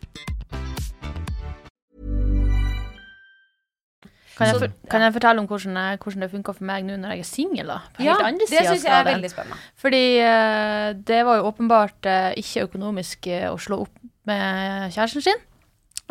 [4.37, 6.95] Kan jeg, for, kan jeg fortelle om hvordan, jeg, hvordan det funka for meg nå
[7.01, 7.71] når jeg er singel?
[7.99, 9.57] Ja, det syns jeg er veldig spennende.
[9.81, 15.25] Fordi uh, det var jo åpenbart uh, ikke økonomisk uh, å slå opp med kjæresten
[15.25, 15.43] sin.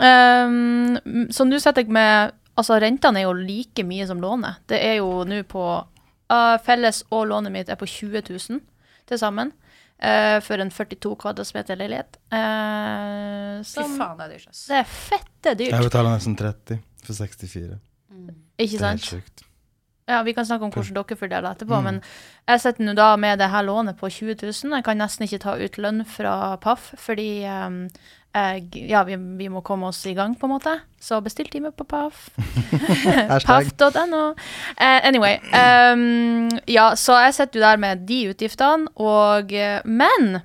[0.01, 4.59] Um, så nå setter jeg med Altså, rentene er jo like mye som lånet.
[4.69, 5.63] Det er jo nå på
[6.67, 8.59] Felles og lånet mitt er på 20 000
[9.09, 9.53] til sammen.
[10.01, 12.19] eh, for en 42 kvadratmeter leilighet.
[12.33, 14.61] Uh, Fy faen, det er dyrt.
[14.69, 17.79] Det er fette dyrt, Jeg betaler nesten 30 for 64.
[18.59, 19.47] ikke Det er helt sjukt.
[20.11, 22.01] Ja, Vi kan snakke om hvordan dere fordeler etterpå, men
[22.49, 24.75] jeg sitter nå da med det her lånet på 20 000.
[24.75, 27.85] Jeg kan nesten ikke ta ut lønn fra Paff, fordi um,
[28.35, 30.75] jeg, ja, vi, vi må komme oss i gang, på en måte.
[31.01, 32.29] Så bestill time på Paff.
[33.31, 33.71] Hashtag.
[33.79, 34.25] Paff.no.
[34.75, 35.39] Eh, anyway.
[35.55, 40.41] um, ja, så jeg sitter jo der med de utgiftene, og eh, Men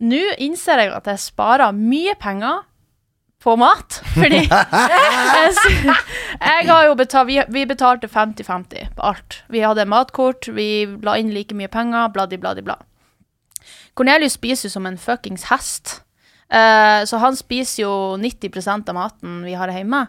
[0.00, 2.64] nå innser jeg at jeg sparer mye penger
[3.40, 4.00] på mat.
[4.14, 5.54] Fordi jeg,
[6.40, 9.40] jeg har jo betalt Vi, vi betalte 50-50 på alt.
[9.48, 12.78] Vi hadde matkort, vi la inn like mye penger, bladi, bladi, bla.
[13.98, 16.00] Cornelius spiser som en fuckings hest.
[16.50, 20.00] Uh, så han spiser jo 90% av maten vi har hjemme,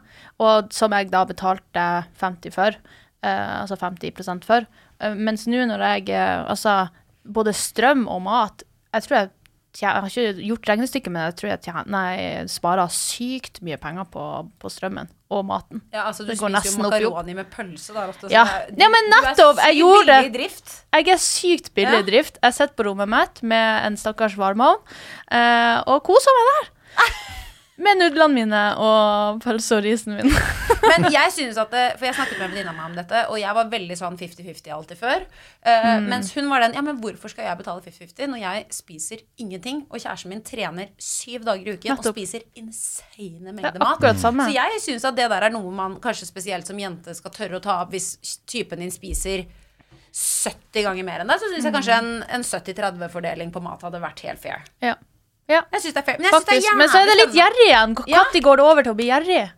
[0.41, 1.84] og som jeg da betalte
[2.22, 2.78] 50 for.
[3.22, 4.65] Uh, altså 50 for.
[4.98, 6.88] Uh, mens nå når jeg Altså,
[7.22, 8.63] både strøm og mat
[8.94, 9.30] Jeg tror jeg
[9.79, 14.25] jeg har ikke gjort regnestykket, men jeg tror jeg tjener, sparer sykt mye penger på,
[14.60, 15.81] på strømmen og maten.
[15.93, 18.27] Ja, altså, du spiser jo makaroni med pølse der ofte.
[18.34, 18.43] Ja.
[18.43, 20.51] er- Ja, men du nettopp, jeg gjorde det.
[20.91, 22.07] Jeg er sykt billig i Ja.
[22.12, 22.38] drift.
[22.43, 24.81] Jeg sitter på rommet mitt med en stakkars varmeovn
[25.31, 26.71] eh, og koser meg der.
[27.82, 30.30] Med nudlene mine og pølse og risen min.
[30.91, 33.20] Men jeg synes at det, For jeg snakket med en venninne av meg om dette,
[33.32, 35.26] og jeg var veldig sånn 50-50 alltid før.
[35.65, 36.08] Uh, Mm.
[36.12, 39.82] Mens hun var den Ja, men hvorfor skal jeg betale 50-50 når jeg spiser ingenting,
[39.89, 42.12] og kjæresten min trener syv dager i uken Nettopp.
[42.12, 44.22] og spiser insane mengder er mat?
[44.22, 44.46] samme.
[44.48, 47.60] Så jeg syns at det der er noe man kanskje spesielt som jente skal tørre
[47.60, 48.13] å ta opp hvis
[48.50, 49.46] typen din spiser
[50.12, 51.39] 70 ganger mer enn deg.
[51.41, 54.65] Så syns jeg kanskje en, en 70-30-fordeling på mat hadde vært helt fair.
[54.84, 54.96] Ja.
[55.49, 55.63] Ja.
[55.71, 56.17] Jeg syns det er fair.
[56.19, 56.77] Men, jeg synes det er Faktisk.
[56.77, 57.95] Men så er det litt gjerrig igjen.
[57.95, 58.23] Når Ja.
[58.41, 59.51] går det over til å bli gjerrig?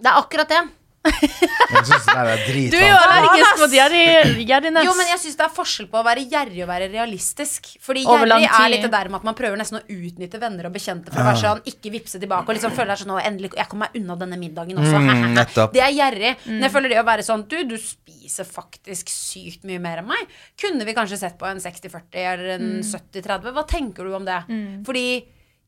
[0.00, 0.62] Det er akkurat det.
[1.04, 2.92] Jeg synes det der er Du er jo dritvanskelig.
[3.04, 4.84] allergisk mot gjerrig, gjerrignes.
[4.86, 7.68] Jo, men jeg syns det er forskjell på å være gjerrig og være realistisk.
[7.84, 8.74] Fordi Over lang gjerrig er tid.
[8.74, 11.26] litt det der med at man prøver nesten å utnytte venner og bekjente for å
[11.28, 14.00] være sånn, ikke vippse tilbake og liksom føle deg sånn Å, endelig, jeg kommer meg
[14.02, 15.02] unna denne middagen også.
[15.04, 15.72] Mm, nettopp.
[15.76, 16.32] det er gjerrig.
[16.46, 16.50] Mm.
[16.54, 20.08] Men jeg føler det å være sånn Du, du spiser faktisk sykt mye mer enn
[20.08, 20.32] meg.
[20.60, 22.82] Kunne vi kanskje sett på en 60-40 eller en Mm.
[22.82, 23.52] 70-30?
[23.52, 24.40] Hva tenker du om det?
[24.86, 25.06] Fordi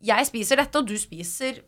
[0.07, 1.61] jeg spiser dette, og du spiser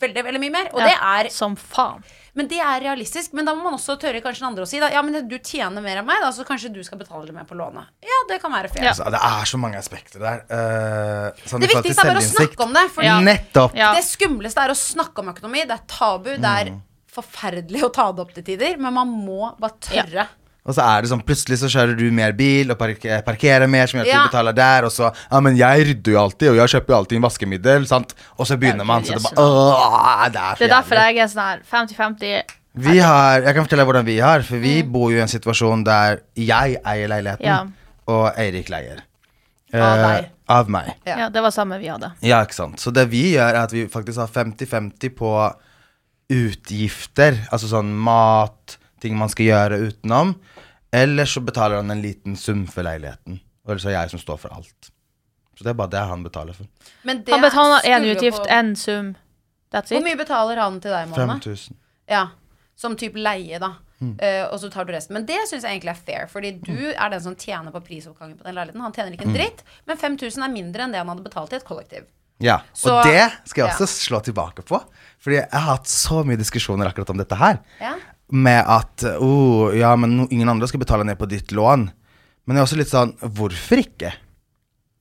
[0.00, 0.68] veldig, veldig mye mer.
[0.72, 2.02] Og Ja, det er Som faen.
[2.34, 3.32] men det er realistisk.
[3.32, 5.38] Men da må man også tørre kanskje den andre å si da, ja, men du
[5.38, 7.86] tjener mer enn meg, da, så kanskje du skal betale litt mer på lånet.
[8.04, 8.84] Ja, det kan være fair.
[8.84, 8.90] Ja.
[8.92, 10.42] Altså, det er så mange aspekter der.
[10.50, 12.90] Uh, sånn Det viktigste er bare å snakke om det.
[12.92, 13.18] For Ja.
[13.20, 13.74] Nettopp.
[13.74, 13.94] Ja.
[13.94, 15.66] det skumleste er å snakke om økonomi.
[15.66, 16.36] Det er tabu.
[16.36, 16.82] Det er Mm.
[17.16, 20.26] forferdelig å ta det opp til tider, men man må bare tørre.
[20.66, 23.86] Og så er det sånn, plutselig så kjører du mer bil og park parkerer mer,
[23.86, 24.22] som gjør at Ja.
[24.24, 26.96] du betaler der, og så Ja, men jeg rydder jo alltid, og jeg kjøper jo
[26.98, 28.14] alltid en vaskemiddel, sant.
[28.38, 31.26] Og så begynner man, så det bare Åh, det er Det er derfor jeg er
[31.28, 32.42] sånn her 50-50.
[32.74, 35.28] Vi har Jeg kan fortelle deg hvordan vi har, for vi bor jo i en
[35.28, 37.64] situasjon der jeg eier leiligheten, Ja.
[38.08, 38.98] og Eirik leier.
[39.72, 40.30] Av Eh, deg.
[40.48, 40.92] Av meg.
[41.06, 41.16] Ja.
[41.18, 42.12] Ja, det var samme vi hadde.
[42.22, 42.76] Ja, ikke sant.
[42.78, 45.54] Så det vi gjør, er at vi faktisk har 50-50 på
[46.30, 47.38] utgifter.
[47.52, 48.76] Altså sånn mat,
[49.06, 50.34] ting man skal gjøre utenom.
[50.94, 53.40] Eller så betaler han en liten sum for leiligheten.
[53.66, 54.90] Og ellers er jeg som står for alt.
[55.56, 56.66] Så det er bare det han betaler for.
[57.08, 59.14] Men det Han betaler én utgift, på- én sum.
[59.72, 59.96] That's it.
[59.98, 61.40] Hvor mye betaler han til deg i måneden?
[61.40, 61.76] 5000.
[62.12, 62.26] Ja,
[62.76, 63.72] som type leie, da.
[64.00, 64.12] Mm.
[64.20, 65.14] Uh, og så tar du resten.
[65.16, 68.36] Men det syns jeg egentlig er fair, fordi du er den som tjener på prisoppgangen
[68.38, 68.82] på den leiligheten.
[68.84, 69.16] Han tjener Mm.
[69.16, 72.04] ikke en dritt, men 5000 er mindre enn det han hadde betalt i et kollektiv.
[72.38, 73.74] Ja, Så- og det skal jeg ja.
[73.74, 74.82] også slå tilbake på.
[75.18, 77.58] Fordi jeg har hatt så mye diskusjoner akkurat om dette her.
[77.80, 77.94] Ja.
[78.34, 81.86] Med at oh, ja, men no, ingen andre skal betale ned på ditt lån.
[82.46, 84.12] Men det er også litt sånn, hvorfor ikke?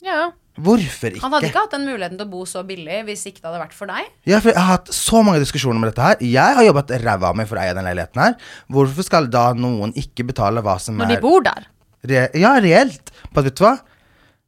[0.06, 0.30] Ja.
[0.56, 1.24] Hvorfor ikke?
[1.26, 3.64] Han hadde ikke hatt den muligheten til å bo så billig hvis ikke det hadde
[3.66, 4.08] vært for deg.
[4.30, 6.22] Ja, for jeg har hatt så mange diskusjoner med dette her.
[6.24, 8.38] Jeg har jobbet ræva av meg for å eie den leiligheten her.
[8.72, 11.68] Hvorfor skal da noen ikke betale hva som Når er de bor der.
[12.06, 13.12] Re ja, reelt.
[13.34, 13.76] For vet du hva?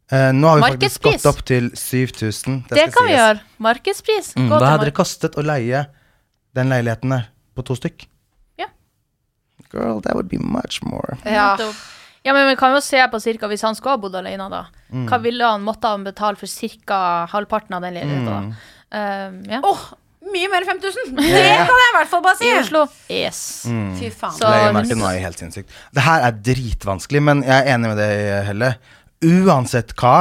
[0.08, 2.62] Uh, nå har vi faktisk gått opp til 7000.
[2.70, 3.42] Det, skal kan vi gjøre.
[3.66, 4.32] Markedspris.
[4.40, 5.84] Mm, hva hadde det kostet å leie
[6.56, 8.08] den leiligheten der på to stykk?
[9.72, 11.18] Girl, that would be much more.
[11.26, 11.56] Ja.
[12.24, 14.66] Ja, men vi kan jo se på cirka hvis han skulle ha bodd alene, da.
[14.92, 15.06] Mm.
[15.08, 16.48] Hva ville han måtte han betale for
[16.86, 17.00] ca.
[17.32, 18.50] halvparten av den leiligheten?
[18.50, 18.58] Mm.
[18.98, 19.60] Um, ja.
[19.64, 19.86] Åh,
[20.34, 21.14] mye mer enn 5000!
[21.16, 22.50] Det kan jeg i hvert fall bare si.
[22.50, 22.82] I Oslo.
[23.10, 23.40] Yes.
[24.00, 24.36] Fy faen.
[24.36, 25.72] Så- Leiemarkedet nå er jo helt sinnssykt.
[25.96, 28.74] Det her er dritvanskelig, men jeg er enig med deg, Helle.
[29.24, 30.16] Uansett hva,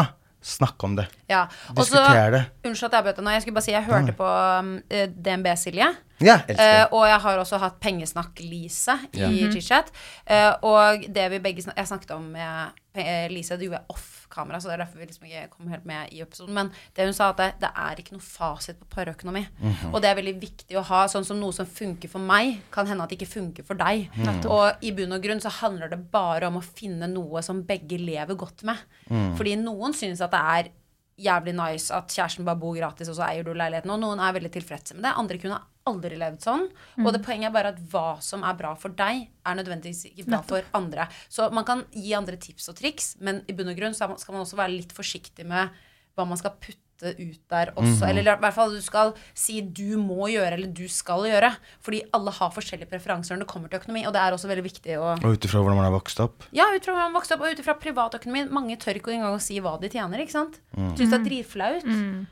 [0.46, 1.06] snakk om det.
[1.28, 1.44] Ja.
[1.74, 2.42] Diskutere det.
[2.68, 3.32] unnskyld at jeg bøter nå.
[3.35, 4.26] Jeg skulle bare si jeg hørte på
[4.61, 5.88] um, eh, DNB, Silje.
[6.22, 6.85] Ja, elsker jeg.
[6.85, 6.92] det.
[6.96, 9.28] og jeg har også hatt Pengesnakk-Lise i Ja.
[9.52, 9.90] chit-chat.
[10.30, 13.98] Uh, og det vi begge snak Jeg snakket om med eh, Lise, det gjorde jeg
[14.26, 16.54] off-kamera, så det er derfor vi liksom ikke kom helt med i episoden.
[16.54, 19.46] Men det hun sa, at det, det er ikke noe fasit på parøkonomi.
[19.60, 19.94] Mhm.
[19.94, 21.04] Og det er veldig viktig å ha.
[21.10, 24.08] Sånn som noe som funker for meg, kan hende at det ikke funker for deg.
[24.16, 24.42] Mm.
[24.50, 27.98] Og i bunn og grunn så handler det bare om å finne noe som begge
[28.00, 28.82] lever godt med.
[29.08, 29.36] Mm.
[29.38, 30.74] Fordi noen syns at det er
[31.16, 33.92] jævlig nice at kjæresten bare bor gratis, og så eier du leiligheten.
[33.94, 35.14] Og noen er veldig tilfredse med det.
[35.16, 36.64] Andre kunne aldri levd sånn.
[37.05, 40.26] Og det poenget er bare at hva som er bra for deg, er nødvendigvis ikke
[40.29, 41.07] bra for andre.
[41.33, 44.37] Så man kan gi andre tips og triks, men i bunn og grunn så skal
[44.37, 45.70] man også være litt forsiktig med
[46.16, 48.09] hva man skal putte ut der også.
[48.09, 51.50] Eller i hvert fall du skal si du må gjøre, eller du skal gjøre.
[51.85, 54.64] Fordi alle har forskjellige preferanser når det kommer til økonomi, og det er også veldig
[54.64, 56.44] viktig å Og ut ifra hvordan man har vokst opp.
[56.52, 58.46] ja, ut ifra hvordan man vokst opp, og ut ifra privatøkonomi.
[58.50, 60.61] Mange tør ikke engang å si hva de tjener, ikke sant?
[60.76, 61.85] Syns det er dritflaut.
[61.85, 62.26] Mm.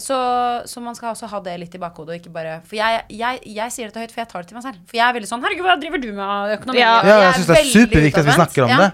[0.00, 0.16] så,
[0.64, 3.40] så man skal også ha det litt i bakhodet, og ikke bare For jeg, jeg,
[3.44, 4.78] jeg sier det til høyt, for jeg tar det til meg selv.
[4.88, 6.80] For jeg er veldig sånn Herregud, hva driver du med økonomi?
[6.80, 6.94] Ja.
[7.04, 8.78] jeg, jeg syns det er superviktig at vi snakker om Ja.
[8.86, 8.90] det.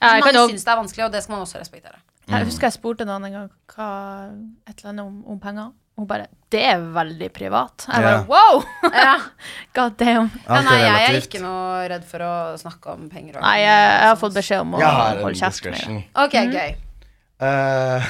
[0.00, 1.98] Ja, jeg Mange kan jo- syns det er vanskelig, og det skal man også respektere.
[2.28, 3.88] Jeg husker jeg spurte noen en gang hva,
[4.68, 5.72] et eller annet om, om penger.
[5.94, 7.86] Hun bare 'Det er veldig privat'.
[7.86, 8.02] Jeg Ja.
[8.02, 8.64] bare 'wow'!
[9.04, 9.14] Ja.
[9.74, 10.30] God damn.
[10.48, 13.40] Ja, nei, jeg er ikke noe redd for å snakke om penger.
[13.40, 15.66] Nei, jeg, jeg har fått beskjed om å Jeg har en holde kjeft.
[16.14, 16.74] Ok, gøy.
[17.42, 18.02] Uh,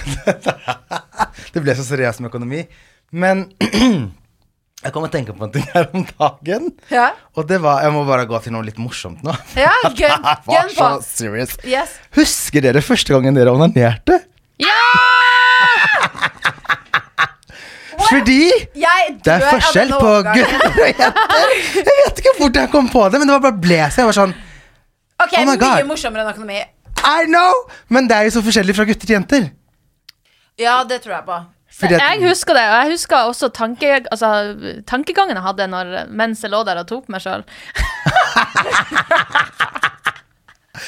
[1.52, 2.66] det ble så seriøst med økonomi.
[3.10, 3.52] Men
[4.84, 6.66] jeg kom og tenkte på en ting her om dagen.
[6.92, 9.32] Ja, Og det var Jeg må bare gå til noe litt morsomt nå.
[9.56, 11.56] ja gønn, Det var så serious.
[11.64, 11.96] Yes.
[12.18, 14.20] Husker dere første gangen dere onanerte?
[18.10, 18.40] Fordi
[18.76, 21.52] Jeg det er forskjell på gutter og jenter.
[21.78, 24.08] Jeg vet ikke hvor jeg kom på det, men det var bare ble så Jeg
[24.10, 24.34] var sånn
[25.24, 25.86] Ok, Oh my mye God.
[25.88, 26.56] morsommere enn økonomi.
[27.06, 27.52] I know!
[27.88, 29.44] Men det er jo så forskjellig fra gutter til jenter.
[30.60, 31.36] Ja, det tror jeg på.
[31.74, 34.28] Fordi at, Jeg husker det, og jeg husker også tanke, altså,
[34.86, 37.42] tankegangen jeg hadde når, mens jeg lå der og tok meg sjøl.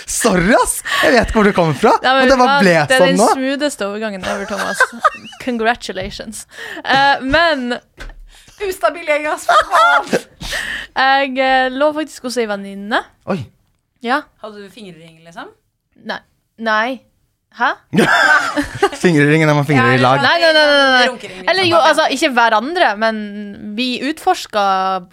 [0.06, 0.80] Sorry, ass!
[1.02, 1.92] Jeg vet ikke hvor du kommer fra.
[2.02, 3.28] Men det bare ble det er sånn den nå.
[3.34, 4.78] smootheste overgangen ever, Thomas.
[5.44, 6.44] Congratulations.
[6.82, 7.78] Uh, men
[8.66, 9.46] Ustabil gjeng, ass.
[9.46, 10.06] for faen.
[10.96, 13.02] jeg uh, lå faktisk hos ei venninne.
[13.30, 13.40] Oi.
[14.04, 14.22] Ja.
[14.42, 15.52] Hadde du fingerring, liksom?
[16.06, 16.20] Nei.
[16.62, 16.88] Nei.
[17.56, 17.70] Hæ?
[19.02, 20.20] Fingerringen er man fingrer i lag.
[20.22, 21.44] Nei, nei, nei, nei, nei.
[21.50, 23.20] Eller jo, altså, ikke hverandre, men
[23.78, 24.64] vi utforska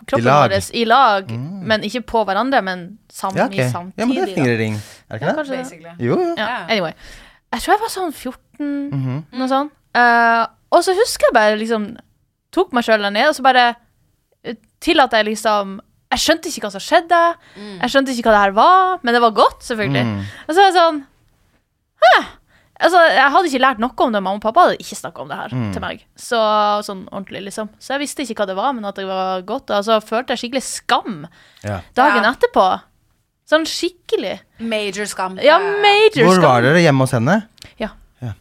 [0.08, 0.52] kroppen I lag.
[0.52, 0.56] Mm.
[0.58, 1.32] vår i lag.
[1.72, 3.64] Men ikke på hverandre, men sammen Ja, okay.
[3.64, 4.80] i Ja, men det er fingrering, fingerring.
[5.10, 5.58] Er det ikke det?
[5.60, 5.96] Basically.
[6.00, 6.34] Jo, jo.
[6.38, 6.60] Ja, Ja.
[6.70, 6.94] anyway.
[7.54, 9.24] Jeg tror jeg var sånn 14, Mhm.
[9.40, 9.72] noe sånt.
[9.96, 11.96] Uh, og så husker jeg bare liksom
[12.54, 13.76] Tok meg sjøl der ned, og så bare
[14.48, 15.80] uh, tillot jeg liksom
[16.14, 17.20] Jeg skjønte ikke hva som skjedde.
[17.82, 20.04] Jeg skjønte ikke hva det her var, men det var godt, selvfølgelig.
[20.06, 20.20] Mm.
[20.48, 21.00] Og så var jeg sånn
[22.04, 22.24] Hæ?
[22.84, 24.22] Altså, jeg hadde ikke lært noe om det.
[24.24, 25.68] Mamma og pappa hadde ikke snakka om det her Mm.
[25.74, 26.02] til meg.
[26.20, 26.40] Så,
[26.84, 27.70] sånn ordentlig, liksom.
[27.80, 29.70] Så jeg visste ikke hva det var, men at det var godt.
[29.72, 31.28] Og så følte jeg skikkelig skam
[31.64, 31.82] Ja.
[31.96, 32.34] dagen Ja.
[32.34, 32.82] etterpå.
[33.50, 34.40] Sånn skikkelig.
[34.60, 35.38] Major skam.
[35.44, 36.44] Ja, major Hvor skam.
[36.44, 36.80] var dere?
[36.82, 37.48] Hjemme hos henne?
[37.78, 37.90] Ja,
[38.22, 38.34] ja.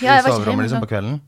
[0.00, 1.20] jeg I soverommet liksom på kvelden?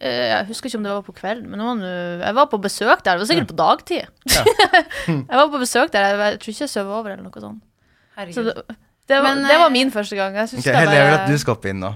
[0.00, 2.58] Eh, Jeg husker ikke om det var på kvelden, men var nå- jeg var på
[2.60, 3.16] besøk der.
[3.16, 4.06] Det var sikkert på dagtid.
[5.06, 6.08] jeg var på besøk der.
[6.08, 7.62] Jeg, jeg tror ikke jeg sov over eller noe sånt.
[7.62, 8.54] Så Herregud.
[8.68, 8.76] det,
[9.08, 10.34] det, var, Men, det var eh, min første gang.
[10.36, 11.92] Jeg synes Ok, det Helle, jeg vil at du skal opp inn nå.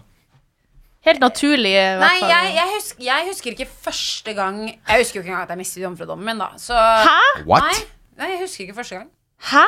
[1.07, 1.71] helt naturlig.
[1.71, 2.31] i hvert Nei, fall.
[2.35, 4.57] jeg, jeg, husker, jeg husker ikke første gang
[4.89, 6.49] Jeg husker jo ikke engang at jeg mistet jomfrudommen min, da.
[6.59, 7.45] Så Hæ?
[7.47, 7.63] What?
[7.63, 7.77] Nei,
[8.19, 9.09] nei, jeg husker ikke første gang.
[9.53, 9.65] Hæ?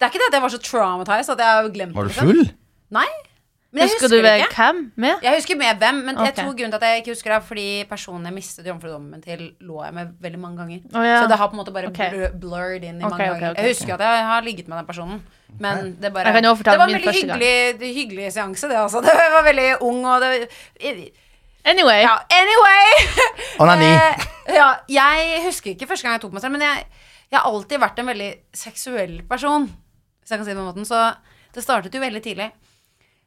[0.00, 2.08] Det er ikke det at jeg var så traumatized at jeg har glemt Var du
[2.08, 2.30] det, liksom.
[2.32, 2.50] full?
[2.96, 3.08] Nei.
[3.70, 4.54] Men jeg Husker husker du det ved ikke.
[4.56, 5.20] hvem med?
[5.22, 6.38] Jeg husker med hvem, men jeg Ok.
[6.40, 9.22] tror grunnen til at jeg ikke husker det, er fordi personen jeg mistet jomfrudommen min
[9.22, 10.80] til, lå jeg med veldig mange ganger.
[10.90, 11.20] Oh, ja.
[11.22, 12.10] Så det har på en måte bare okay.
[12.10, 13.54] blur, blurred inn i okay, mange ganger.
[13.62, 15.22] jeg husker at jeg har ligget med den personen,
[15.60, 18.68] men det bare Jeg kan jo Det var min en veldig hyggelig, det hyggelig seanse,
[18.68, 19.00] det, altså.
[19.06, 20.48] Det var veldig ung, og det
[21.64, 22.00] Anyway.
[22.02, 22.90] Ja, anyway!
[23.58, 23.94] Onani.
[24.50, 26.86] Eh, ja, jeg husker ikke første gang jeg tok meg selv, men jeg,
[27.30, 29.68] jeg har alltid vært en veldig seksuell person.
[30.18, 30.88] Hvis jeg kan si det på den måten.
[30.88, 31.14] Så
[31.54, 32.48] det startet jo veldig tidlig.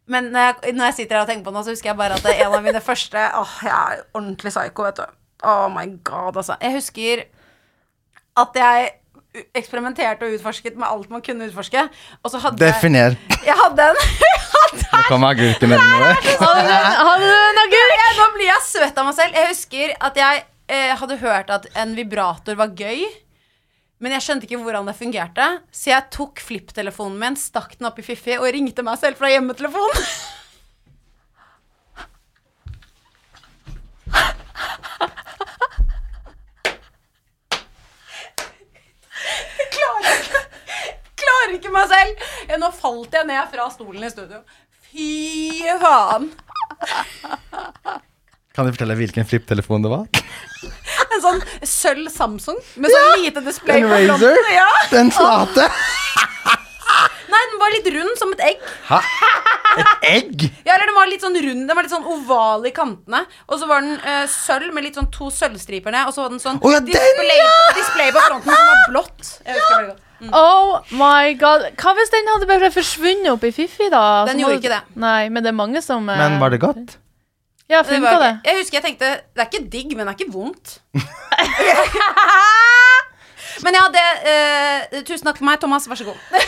[0.08, 1.98] Men når jeg, når jeg sitter her og tenker på det nå, så husker jeg
[1.98, 5.06] bare at det er en av mine første Åh, jeg er ordentlig psycho, vet du.
[5.48, 6.58] Oh my god, altså.
[6.62, 7.24] Jeg husker
[8.44, 8.92] at jeg
[9.58, 11.86] eksperimenterte og utforsket med alt man kunne utforske.
[12.24, 13.16] Og så hadde Definer.
[13.32, 14.02] jeg Jeg hadde en
[14.94, 16.14] Nå kommer agurken eller noe.
[16.42, 18.04] Hadde du- en agurk?
[18.20, 19.36] Nå blir jeg svett av meg selv.
[19.38, 23.04] Jeg husker at jeg eh, hadde hørt at en vibrator var gøy.
[24.04, 28.02] Men jeg skjønte ikke hvordan det fungerte, så jeg tok flipptelefonen min, stakk den opp
[28.02, 30.04] i Fiffi og ringte meg selv fra hjemmetelefonen.
[39.56, 39.70] Jeg
[41.24, 42.28] klarer ikke, meg selv.
[42.60, 44.44] Nå falt jeg ned fra stolen i studio.
[44.92, 46.28] Fy faen.
[48.54, 50.12] Kan du fortelle hvilken flipptelefon det var?
[51.14, 54.38] En sånn sølv Samsung med sånn lite display En på Razer?
[54.38, 54.54] fronten.
[54.56, 54.70] Ja.
[54.92, 55.68] Den flate!
[57.34, 58.60] Nei, den var litt rund som et egg.
[58.90, 59.00] Hæ?
[59.82, 60.44] Et egg?
[60.68, 63.24] Ja, eller den var litt sånn rund, den var litt sånn oval i kantene.
[63.50, 66.34] Og så var den eh, sølv med litt sånn to sølvstriper ned, og så var
[66.36, 67.56] den sånn Å, ja, den, display, ja!
[67.80, 69.32] display på fronten som var blått.
[69.48, 70.10] Jeg husker veldig godt.
[70.24, 71.66] Oh my god.
[71.82, 74.04] Hva hvis den hadde bare forsvunnet opp i Fiffi, da?
[74.30, 74.84] Den Så gjorde må- ikke det.
[75.08, 76.94] Nei, men det er mange som eh, Men var det godt?
[77.74, 78.34] Ja, Det funka var det?
[78.46, 80.68] Jeg husker jeg tenkte Det er ikke digg, men det er ikke vondt.
[83.66, 85.88] men ja, det eh, Tusen takk for meg, Thomas.
[85.90, 86.20] Vær så god.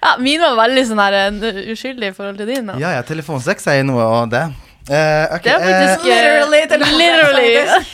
[0.00, 2.66] Ja, min var veldig sånn her uh, uskyldig i forhold til din.
[2.72, 2.74] Da.
[2.80, 4.40] Ja ja, telefonsex er jo noe av det.
[4.88, 6.12] Uh, okay, Det er faktisk uh,
[6.50, 7.50] Literally, literally.
[7.68, 7.90] faktisk.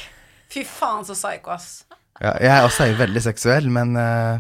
[0.54, 1.66] Fy faen, så psycho, ass.
[2.22, 4.38] ja, Jeg også er jo veldig seksuell, men uh,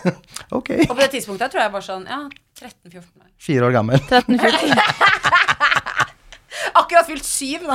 [0.58, 0.68] ok.
[0.88, 2.20] Og på det tidspunktet tror jeg var sånn Ja,
[2.58, 3.28] 13-14 år.
[3.42, 3.98] Fire år gammel.
[4.10, 5.70] 13-14.
[6.78, 7.60] Akkurat fylt syv.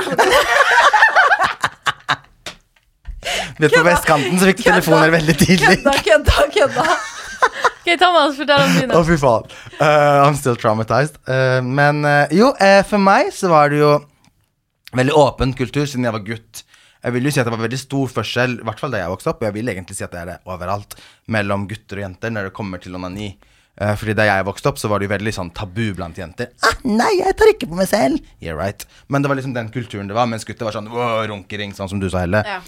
[3.58, 5.76] vet, På vestkanten så fikk du telefoner veldig tidlig.
[5.82, 6.86] Kødda, kødda, kødda.
[7.78, 8.92] Ok, Thomas, fortell om dine.
[8.94, 9.44] Å, fy faen.
[9.78, 11.16] Uh, I'm still traumatized.
[11.28, 12.52] Uh, men uh, jo,
[12.88, 13.92] for meg så var det jo
[14.98, 16.64] veldig åpen kultur siden jeg var gutt.
[16.98, 19.12] Jeg vil jo si at det var veldig stor forskjell, i hvert fall da jeg
[19.12, 20.96] vokste opp, og jeg vil egentlig si at det er det overalt,
[21.30, 23.28] mellom gutter og jenter når det kommer til onani.
[23.30, 26.50] Eh, fordi da jeg vokste opp, så var det jo veldig sånn tabu blant jenter.
[26.66, 28.18] Ah, nei, jeg tar ikke på meg selv.
[28.42, 28.82] Yeah, right.
[29.06, 32.02] Men det var liksom den kulturen det var, mens gutter var sånn runkering, sånn som
[32.02, 32.42] du sa, Helle.
[32.42, 32.58] Ja.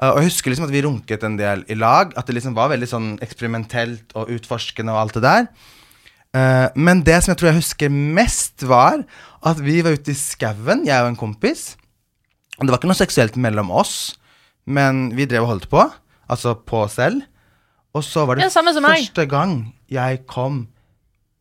[0.00, 2.14] Uh, og jeg husker liksom at vi runket en del i lag.
[2.18, 5.50] At det liksom var veldig sånn eksperimentelt og utforskende og alt det der.
[6.32, 9.02] Uh, men det som jeg tror jeg husker mest, var
[9.44, 11.72] at vi var ute i skauen, jeg og en kompis.
[12.58, 14.14] Og det var ikke noe seksuelt mellom oss,
[14.64, 15.84] men vi drev og holdt på.
[16.32, 17.26] Altså på selv.
[17.92, 20.64] Og så var det Ja, første gang jeg kom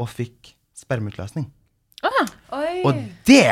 [0.01, 1.47] og fikk spermeutløsning.
[2.51, 2.81] Oi.
[2.83, 3.45] Og det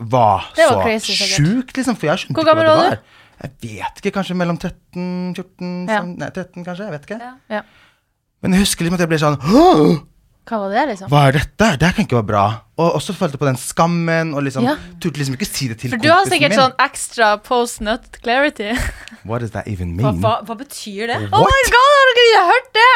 [0.00, 3.00] var, Det var så sjukt, liksom, for jeg skjønte ikke hva det var.
[3.40, 6.00] Jeg vet ikke, kanskje mellom 13, 14, Ja.
[6.00, 7.18] sånn- nei, 13 kanskje, jeg vet ikke.
[7.20, 7.34] Ja.
[7.50, 7.62] Ja.
[8.42, 10.02] Men jeg husker liksom at jeg ble sånn «Åh,
[10.50, 11.08] Hva var det, liksom?
[11.12, 11.66] Hva er dette?
[11.78, 12.44] Det kan ikke være bra.
[12.80, 14.72] Og også følte på den skammen, og liksom Ja.
[14.98, 16.58] turte liksom ikke si det til For du har sikkert min.
[16.58, 18.72] sånn ekstra post-nut clarity.
[19.28, 20.18] What does that even mean?
[20.24, 21.18] hva, hva betyr det?
[21.30, 22.92] Oh my god, har dere ikke hørt det?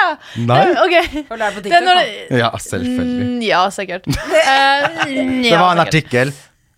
[0.50, 0.62] Nei?
[0.82, 1.26] Ok.
[1.28, 2.38] Får lære på Det er TikTok, når.
[2.42, 3.28] Ja, selvfølgelig.
[3.28, 4.08] Mm, Ja, sikkert.
[4.44, 5.04] Eh,
[5.46, 6.32] Det var en artikkel.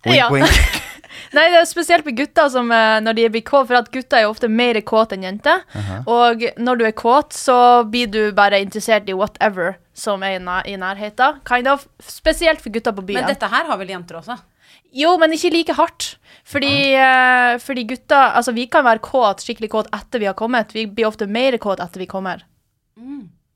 [0.05, 0.29] Wink, Ja.
[0.29, 0.83] wink.
[1.33, 4.17] Nei, det er spesielt med gutter som eh, når de blir kåt, for at gutter
[4.21, 5.59] er jo ofte mer kåt enn jenter.
[6.07, 10.75] Og når du er kåt, så blir du bare interessert i whatever som er i,
[10.77, 11.41] nærheten.
[11.47, 11.87] Kind of.
[11.99, 13.23] Spesielt for gutter på byen.
[13.23, 14.37] Men dette her har vel jenter også?
[14.95, 16.17] Jo, men ikke like hardt.
[16.47, 20.71] Fordi, eh, fordi gutter Altså, vi kan være kåt, skikkelig kåt etter vi har kommet.
[20.73, 22.43] Vi blir ofte mer kåt etter vi kommer.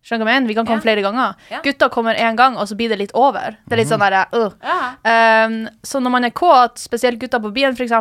[0.01, 0.49] Skjønner du hva jeg mener?
[0.49, 0.85] Vi kan komme Ja.
[0.87, 1.35] flere ganger.
[1.51, 1.61] Ja.
[1.61, 3.55] Gutter kommer én gang, og så blir det litt over.
[3.67, 4.51] Det er litt sånn derre uh.
[4.63, 5.45] Ja.
[5.45, 7.91] Um, så når man er kåt, spesielt gutter på byen f.eks.,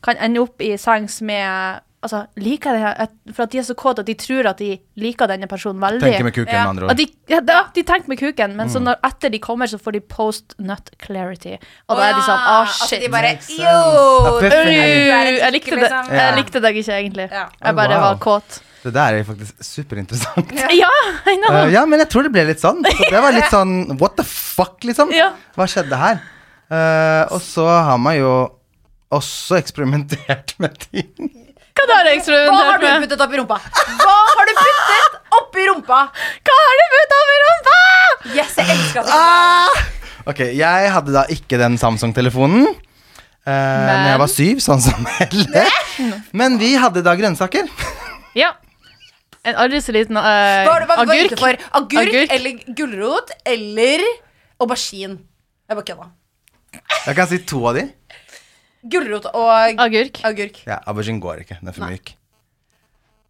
[0.00, 3.74] kan ende opp i sengs med Altså, liker det her For at de er så
[3.76, 6.00] kåte at de tror at de liker denne personen veldig.
[6.00, 6.62] Tenker med kuken, Ja.
[6.64, 6.96] med andre ord.
[6.96, 8.72] de, ja, da, de tenker med kuken, men Mm.
[8.72, 11.58] så når, etter de kommer, så får de post nut clarity.
[11.90, 12.80] Og da er de sånn ah, shit.
[12.80, 13.02] Altså, shit.
[13.02, 14.40] de bare Yo!
[14.40, 16.10] Jeg likte det liksom.
[16.14, 17.28] Jeg likte deg ikke, egentlig.
[17.30, 17.46] Ja.
[17.64, 18.14] Jeg bare Oh, wow.
[18.14, 18.60] var kåt.
[18.82, 20.52] Det der er faktisk superinteressant.
[20.80, 20.88] Ja,
[21.28, 21.52] I know.
[21.52, 22.80] Uh, ja, men jeg tror det ble litt sånn.
[22.86, 25.12] Så det var litt sånn what the fuck, liksom.
[25.12, 25.32] Ja.
[25.54, 26.22] Hva skjedde her?
[26.70, 28.32] Uh, og så har man jo
[29.12, 31.30] også eksperimentert med ting.
[31.76, 33.08] Hva har Hva du med?
[33.08, 33.56] puttet oppi rumpa?
[34.00, 36.00] Hva har du puttet oppi rumpa?
[36.46, 37.78] Hva har du puttet oppi rumpa?!
[38.36, 39.14] Yes, jeg elsker det.
[39.14, 39.82] Ah!
[40.30, 42.66] Ok, jeg hadde da ikke den Samsung-telefonen.
[43.48, 45.62] Uh, når jeg var syv, sånn som Helle.
[46.36, 47.70] Men vi hadde da grønnsaker.
[48.36, 48.52] Ja.
[49.48, 50.22] En aldri så liten uh,
[50.68, 51.32] Hva var hva agurk.
[51.32, 51.54] ute?
[51.72, 52.34] Agurk, Agurk.
[52.36, 54.04] eller gulrot eller
[54.60, 55.16] aubergine?
[55.70, 56.10] Jeg bare kødda.
[57.06, 57.86] Jeg kan si to av de.
[58.88, 60.20] Gulrot og Agurk.
[60.24, 60.62] agurk.
[60.66, 61.58] Ja, Aubergine går ikke.
[61.60, 62.14] Den er for myk.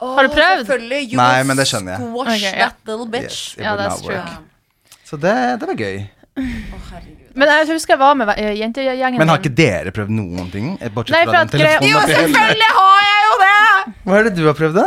[0.00, 0.62] Har du prøvd?
[0.64, 1.00] Selvfølgelig.
[1.12, 2.06] You Nei, will men det skjønner jeg.
[2.08, 2.68] Squash Ok, ja.
[2.70, 3.40] that little bitch.
[3.40, 4.96] Yes, it Ja, would that's not work.
[5.10, 5.98] Så det, det var gøy.
[6.40, 7.16] Å, herregud.
[7.34, 10.70] Men jeg husker jeg var med eh, jentegjengen Men har ikke dere prøvd noen ting?
[10.80, 11.90] Eh, Bortsett Nei, fra for den at greia- telefonen?
[11.90, 13.94] Jo, selvfølgelig har jeg jo det!
[14.06, 14.86] Hva er det du har prøvd, da?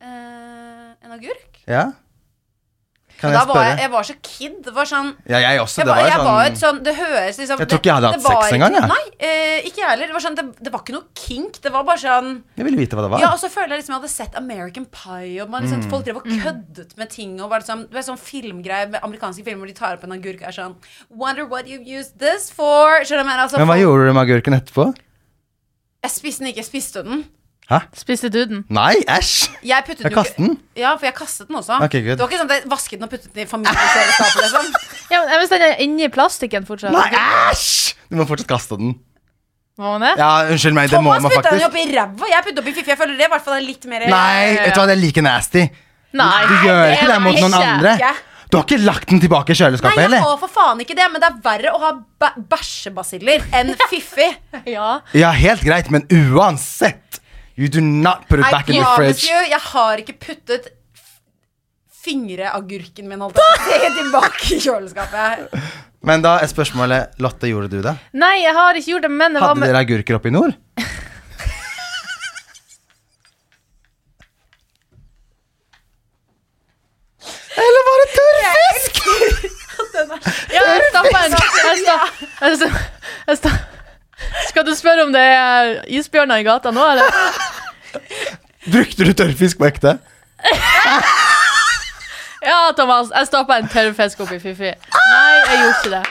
[0.00, 1.60] Eh, en agurk?
[1.68, 1.84] Ja?
[3.24, 4.70] Kan Da jeg var jeg, jeg var så kid.
[4.78, 5.78] Var sånn Ja, jeg også.
[5.80, 7.90] jeg Det var, var jeg sånn, var et sånn Det høres liksom Jeg tror ikke
[7.90, 8.76] jeg hadde hatt sex engang.
[8.92, 10.06] Nei, eh, ikke jeg heller.
[10.12, 11.60] Det var, sånn, det, det var ikke noe kink.
[11.64, 13.24] Det var bare sånn Jeg ville vite hva det var.
[13.24, 15.90] Ja, og så føler jeg liksom jeg hadde sett American Pie, og man liksom, Mm.
[15.90, 17.40] folk drev og køddet med ting.
[17.40, 20.12] Og var liksom, det var sånn filmgreie med amerikanske filmer hvor de tar opp en
[20.12, 20.76] agurk og er sånn
[21.10, 23.00] Wonder what you used this for?
[23.02, 23.42] Skjønner du hva jeg mener?
[23.48, 24.86] Altså, Men hva folk- gjorde du med agurken etterpå?
[26.04, 27.24] Jeg spiste den ikke, jeg spiste den.
[27.70, 27.78] Hæ?
[27.96, 28.58] Spiste du den?
[28.68, 29.48] Nei, æsj!
[29.64, 30.58] Jeg puttet Jeg jo kastet den.
[30.76, 31.78] Ja, for jeg kastet den også.
[31.80, 32.18] Ok, good.
[32.18, 34.68] det var ikke sånn at jeg vasket den og puttet den i familiekjøleskapet, liksom.
[35.14, 36.92] Ja, men Hvis den er inni plastikken fortsatt?
[36.92, 37.08] Nei,
[37.48, 37.94] æsj!
[38.10, 38.92] Du må fortsatt kaste den.
[39.80, 40.12] Må man det?
[40.20, 41.96] Ja, unnskyld meg, det må Thomas man putta den oppi faktisk.
[41.98, 42.28] ræva.
[42.34, 42.90] Jeg putta opp i fiffi.
[42.92, 45.00] Jeg føler det i hvert fall er litt mer Nei, vet du hva, det er
[45.02, 45.64] like nasty.
[46.14, 47.96] Nei, Du gjør ikke det mot noen andre.
[47.98, 48.12] ikke.
[48.52, 50.22] Du har ikke lagt den tilbake i Nei, kjøleskapet, jeg heller?
[50.28, 51.90] har for faen ikke det, men det er verre å ha
[52.52, 54.28] bæsjebasiller enn fiffi.
[54.76, 55.00] Ja.
[55.16, 57.02] Ja, helt greit, men uansett
[57.56, 59.24] You do not put it I back in the fridge.
[59.30, 60.68] you, jeg har ikke puttet
[62.04, 63.38] fingreagurken min holdt
[63.98, 65.54] tilbake i kjøleskapet.
[66.04, 67.94] Men da er spørsmålet Lotte, gjorde du det?
[68.12, 70.34] Nei, jeg har ikke gjort det, men det var Hadde med dere agurker oppe i
[70.34, 70.52] nord?
[77.64, 79.00] Eller var det tørrfisk?
[80.54, 81.98] Ja, jeg stappa en jeg sta-
[82.40, 82.80] jeg sta-
[83.28, 83.52] jeg sta-
[84.48, 87.18] Skal du spørre om det er isbjørner i gata nå, eller?
[88.72, 89.98] Brukte du tørrfisk på ekte?
[92.44, 94.68] Ja, Thomas, jeg stappa en tørrfisk oppi Fifi.
[94.74, 96.04] Nei, jeg gjorde ikke det.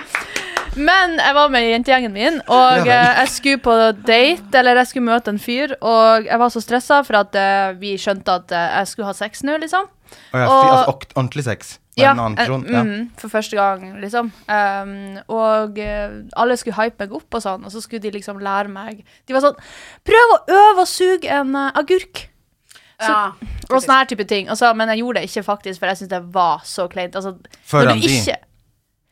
[0.73, 3.75] Men jeg var med jentegjengen min, og eh, jeg skulle på
[4.07, 7.75] date, eller jeg skulle møte en fyr, og jeg var så stressa for at eh,
[7.77, 9.85] vi skjønte at eh, jeg skulle ha sex nå, liksom.
[10.33, 11.75] Å ja, fy, Og- altså ordentlig sex?
[12.01, 12.73] En annen eh.
[12.73, 12.81] Ja.
[12.83, 14.31] mm, for første gang, liksom.
[14.49, 14.93] Um,
[15.29, 18.71] og eh, alle skulle hype meg opp og sånn, og så skulle de liksom lære
[18.73, 19.59] meg De var sånn
[20.07, 22.25] Prøv å øve å suge en uh, agurk.
[23.03, 23.19] Ja.
[23.69, 24.49] Og sånne her type ting.
[24.49, 27.15] Altså, men jeg gjorde det ikke faktisk, for jeg syntes det var så kleint.
[27.19, 27.35] Altså,
[27.67, 28.09] Foran de?
[28.09, 28.37] ikke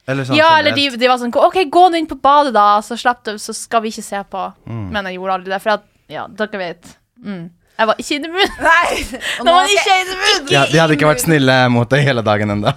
[0.10, 2.68] Eller sånn Ja, eller de, de var sånn OK, gå nå inn på badet, da,
[2.86, 4.46] så slapp du, så skal vi ikke se på.
[4.66, 4.86] Mm.
[4.96, 6.96] Men jeg gjorde aldri det, for at Ja, dere vet.
[7.22, 7.50] Mm.
[7.80, 8.58] Jeg var ikke inne i munnen.
[8.70, 9.20] Nei.
[9.40, 10.50] Og nå var jeg ikke er inne i munnen!
[10.54, 12.74] ja, De hadde ikke vært snille mot deg hele dagen ennå.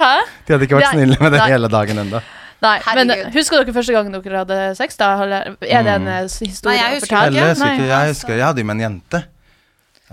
[0.00, 0.12] Hæ?
[0.46, 1.50] De hadde ikke vært snille med deg Nei.
[1.54, 2.20] hele dagen ennå.
[2.64, 3.34] Nei, men Herregud.
[3.36, 4.96] husker dere første gang dere hadde sex?
[4.96, 5.10] da?
[5.22, 7.42] Eller Er det en eh, historie Nei, jeg å husker fortelle?
[7.44, 7.88] Eller, Nei.
[7.90, 9.20] jeg husker Jeg hadde jo med en jente.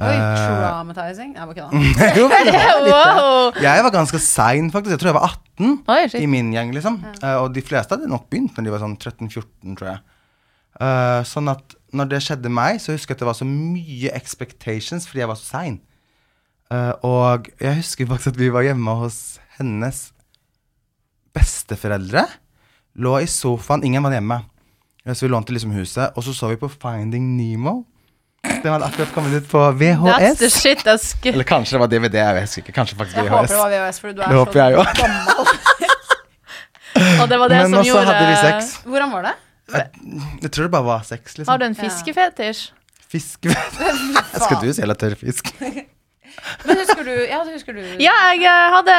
[0.02, 1.32] Oi, Eh, traumatizing.
[1.38, 2.10] Jeg var ikke da.
[2.18, 3.22] jo, men det var litt det.
[3.22, 3.60] Wow.
[3.62, 4.96] Jeg var ganske sein, faktisk.
[4.96, 6.98] Jeg tror jeg var 18 Oi, i min gjeng, liksom.
[7.22, 10.02] Eh, og de fleste hadde nok begynt når de var sånn 13-14, tror jeg.
[10.82, 14.14] Eh, sånn at når det skjedde meg, så husker jeg at det var så mye
[14.16, 15.80] expectations fordi jeg var så sein.
[16.72, 20.10] Uh, og jeg husker faktisk at vi var hjemme hos hennes
[21.36, 22.26] besteforeldre.
[22.96, 24.42] Lå i sofaen, ingen var hjemme.
[25.12, 27.82] Så vi lånte liksom huset, og så så vi på Finding Nemo.
[28.44, 30.62] Den hadde akkurat kommet ut på That's the VHS.
[30.62, 32.74] shit Eller kanskje det var DVD, jeg husker ikke.
[32.74, 35.48] Kanskje faktisk Jeg håper det var VHS, for du Det er jeg så gammel.
[37.22, 38.76] Og det var det Men som gjorde hadde vi sex.
[38.86, 39.34] Hvordan var det?
[39.74, 41.52] Jeg tror det bare var sex, liksom.
[41.52, 42.70] Har du en fiskefetisj?
[43.12, 45.52] Fiskefetisj Skal du si tørr fisk?
[46.66, 48.96] Men husker du Ja, husker du Ja, jeg eh, hadde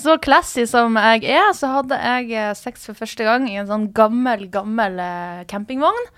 [0.00, 3.68] så classy som jeg er, så hadde jeg eh, sex for første gang i en
[3.68, 6.08] sånn gammel, gammel eh, campingvogn.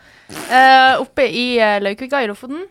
[0.47, 1.47] eh, oppe i
[1.83, 2.69] Laukvika i Lofoten.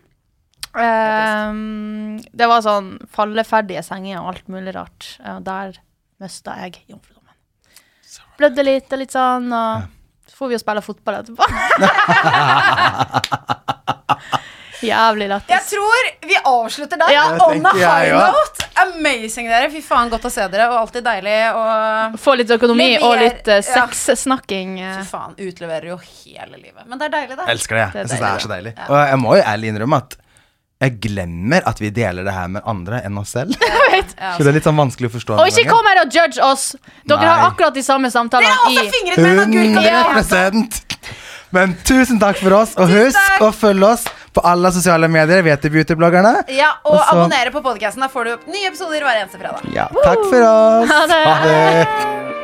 [0.74, 5.10] Ehm, det var sånn falleferdige senger og alt mulig rart.
[5.22, 5.76] Eh, Og der
[6.22, 7.36] mista jeg jomfrudommen.
[8.38, 9.84] Blødde litt og litt sånn, og
[10.34, 11.44] så får vi jo spille fotball etterpå.
[14.84, 17.12] Jævlig Jeg tror vi avslutter der.
[17.14, 18.32] Ja, On jeg high også.
[18.34, 18.66] note.
[18.82, 19.70] Amazing, dere.
[19.70, 20.66] Fy faen, godt å se dere.
[20.72, 21.36] Og alltid deilig.
[21.54, 23.86] å Få litt økonomi og litt uh, ja.
[23.94, 24.74] sexsnakking.
[24.82, 24.96] Ja.
[24.98, 26.82] fy faen, utleverer jo hele livet.
[26.90, 27.46] Men det er deilig, da.
[27.54, 27.86] Elsker det.
[27.94, 28.74] Det er Jeg syns det er så deilig.
[28.88, 30.18] Og jeg må jo ærlig innrømme at
[30.82, 33.54] jeg glemmer at vi deler det her med andre enn oss selv.
[34.34, 35.38] Så det er litt sånn vanskelig å forstå.
[35.38, 36.72] Og ikke kom her og judge oss!
[37.06, 37.30] Dere Nei.
[37.30, 40.34] har akkurat de samme samtalene Dere har også i fingret med en agurk.
[40.34, 41.00] 100
[41.54, 43.44] Men tusen takk for oss, og husk takk.
[43.46, 45.44] å følge oss på alle sosiale medier.
[45.46, 46.40] Vet du, beautybloggerne?
[46.52, 47.10] Ja, og Også...
[47.14, 48.02] abonnere på podcasten.
[48.02, 49.62] Da får du nye episoder hver eneste fredag.
[49.76, 50.90] Ja, takk for oss.
[50.90, 51.22] Ha det.
[51.30, 52.43] Ha det.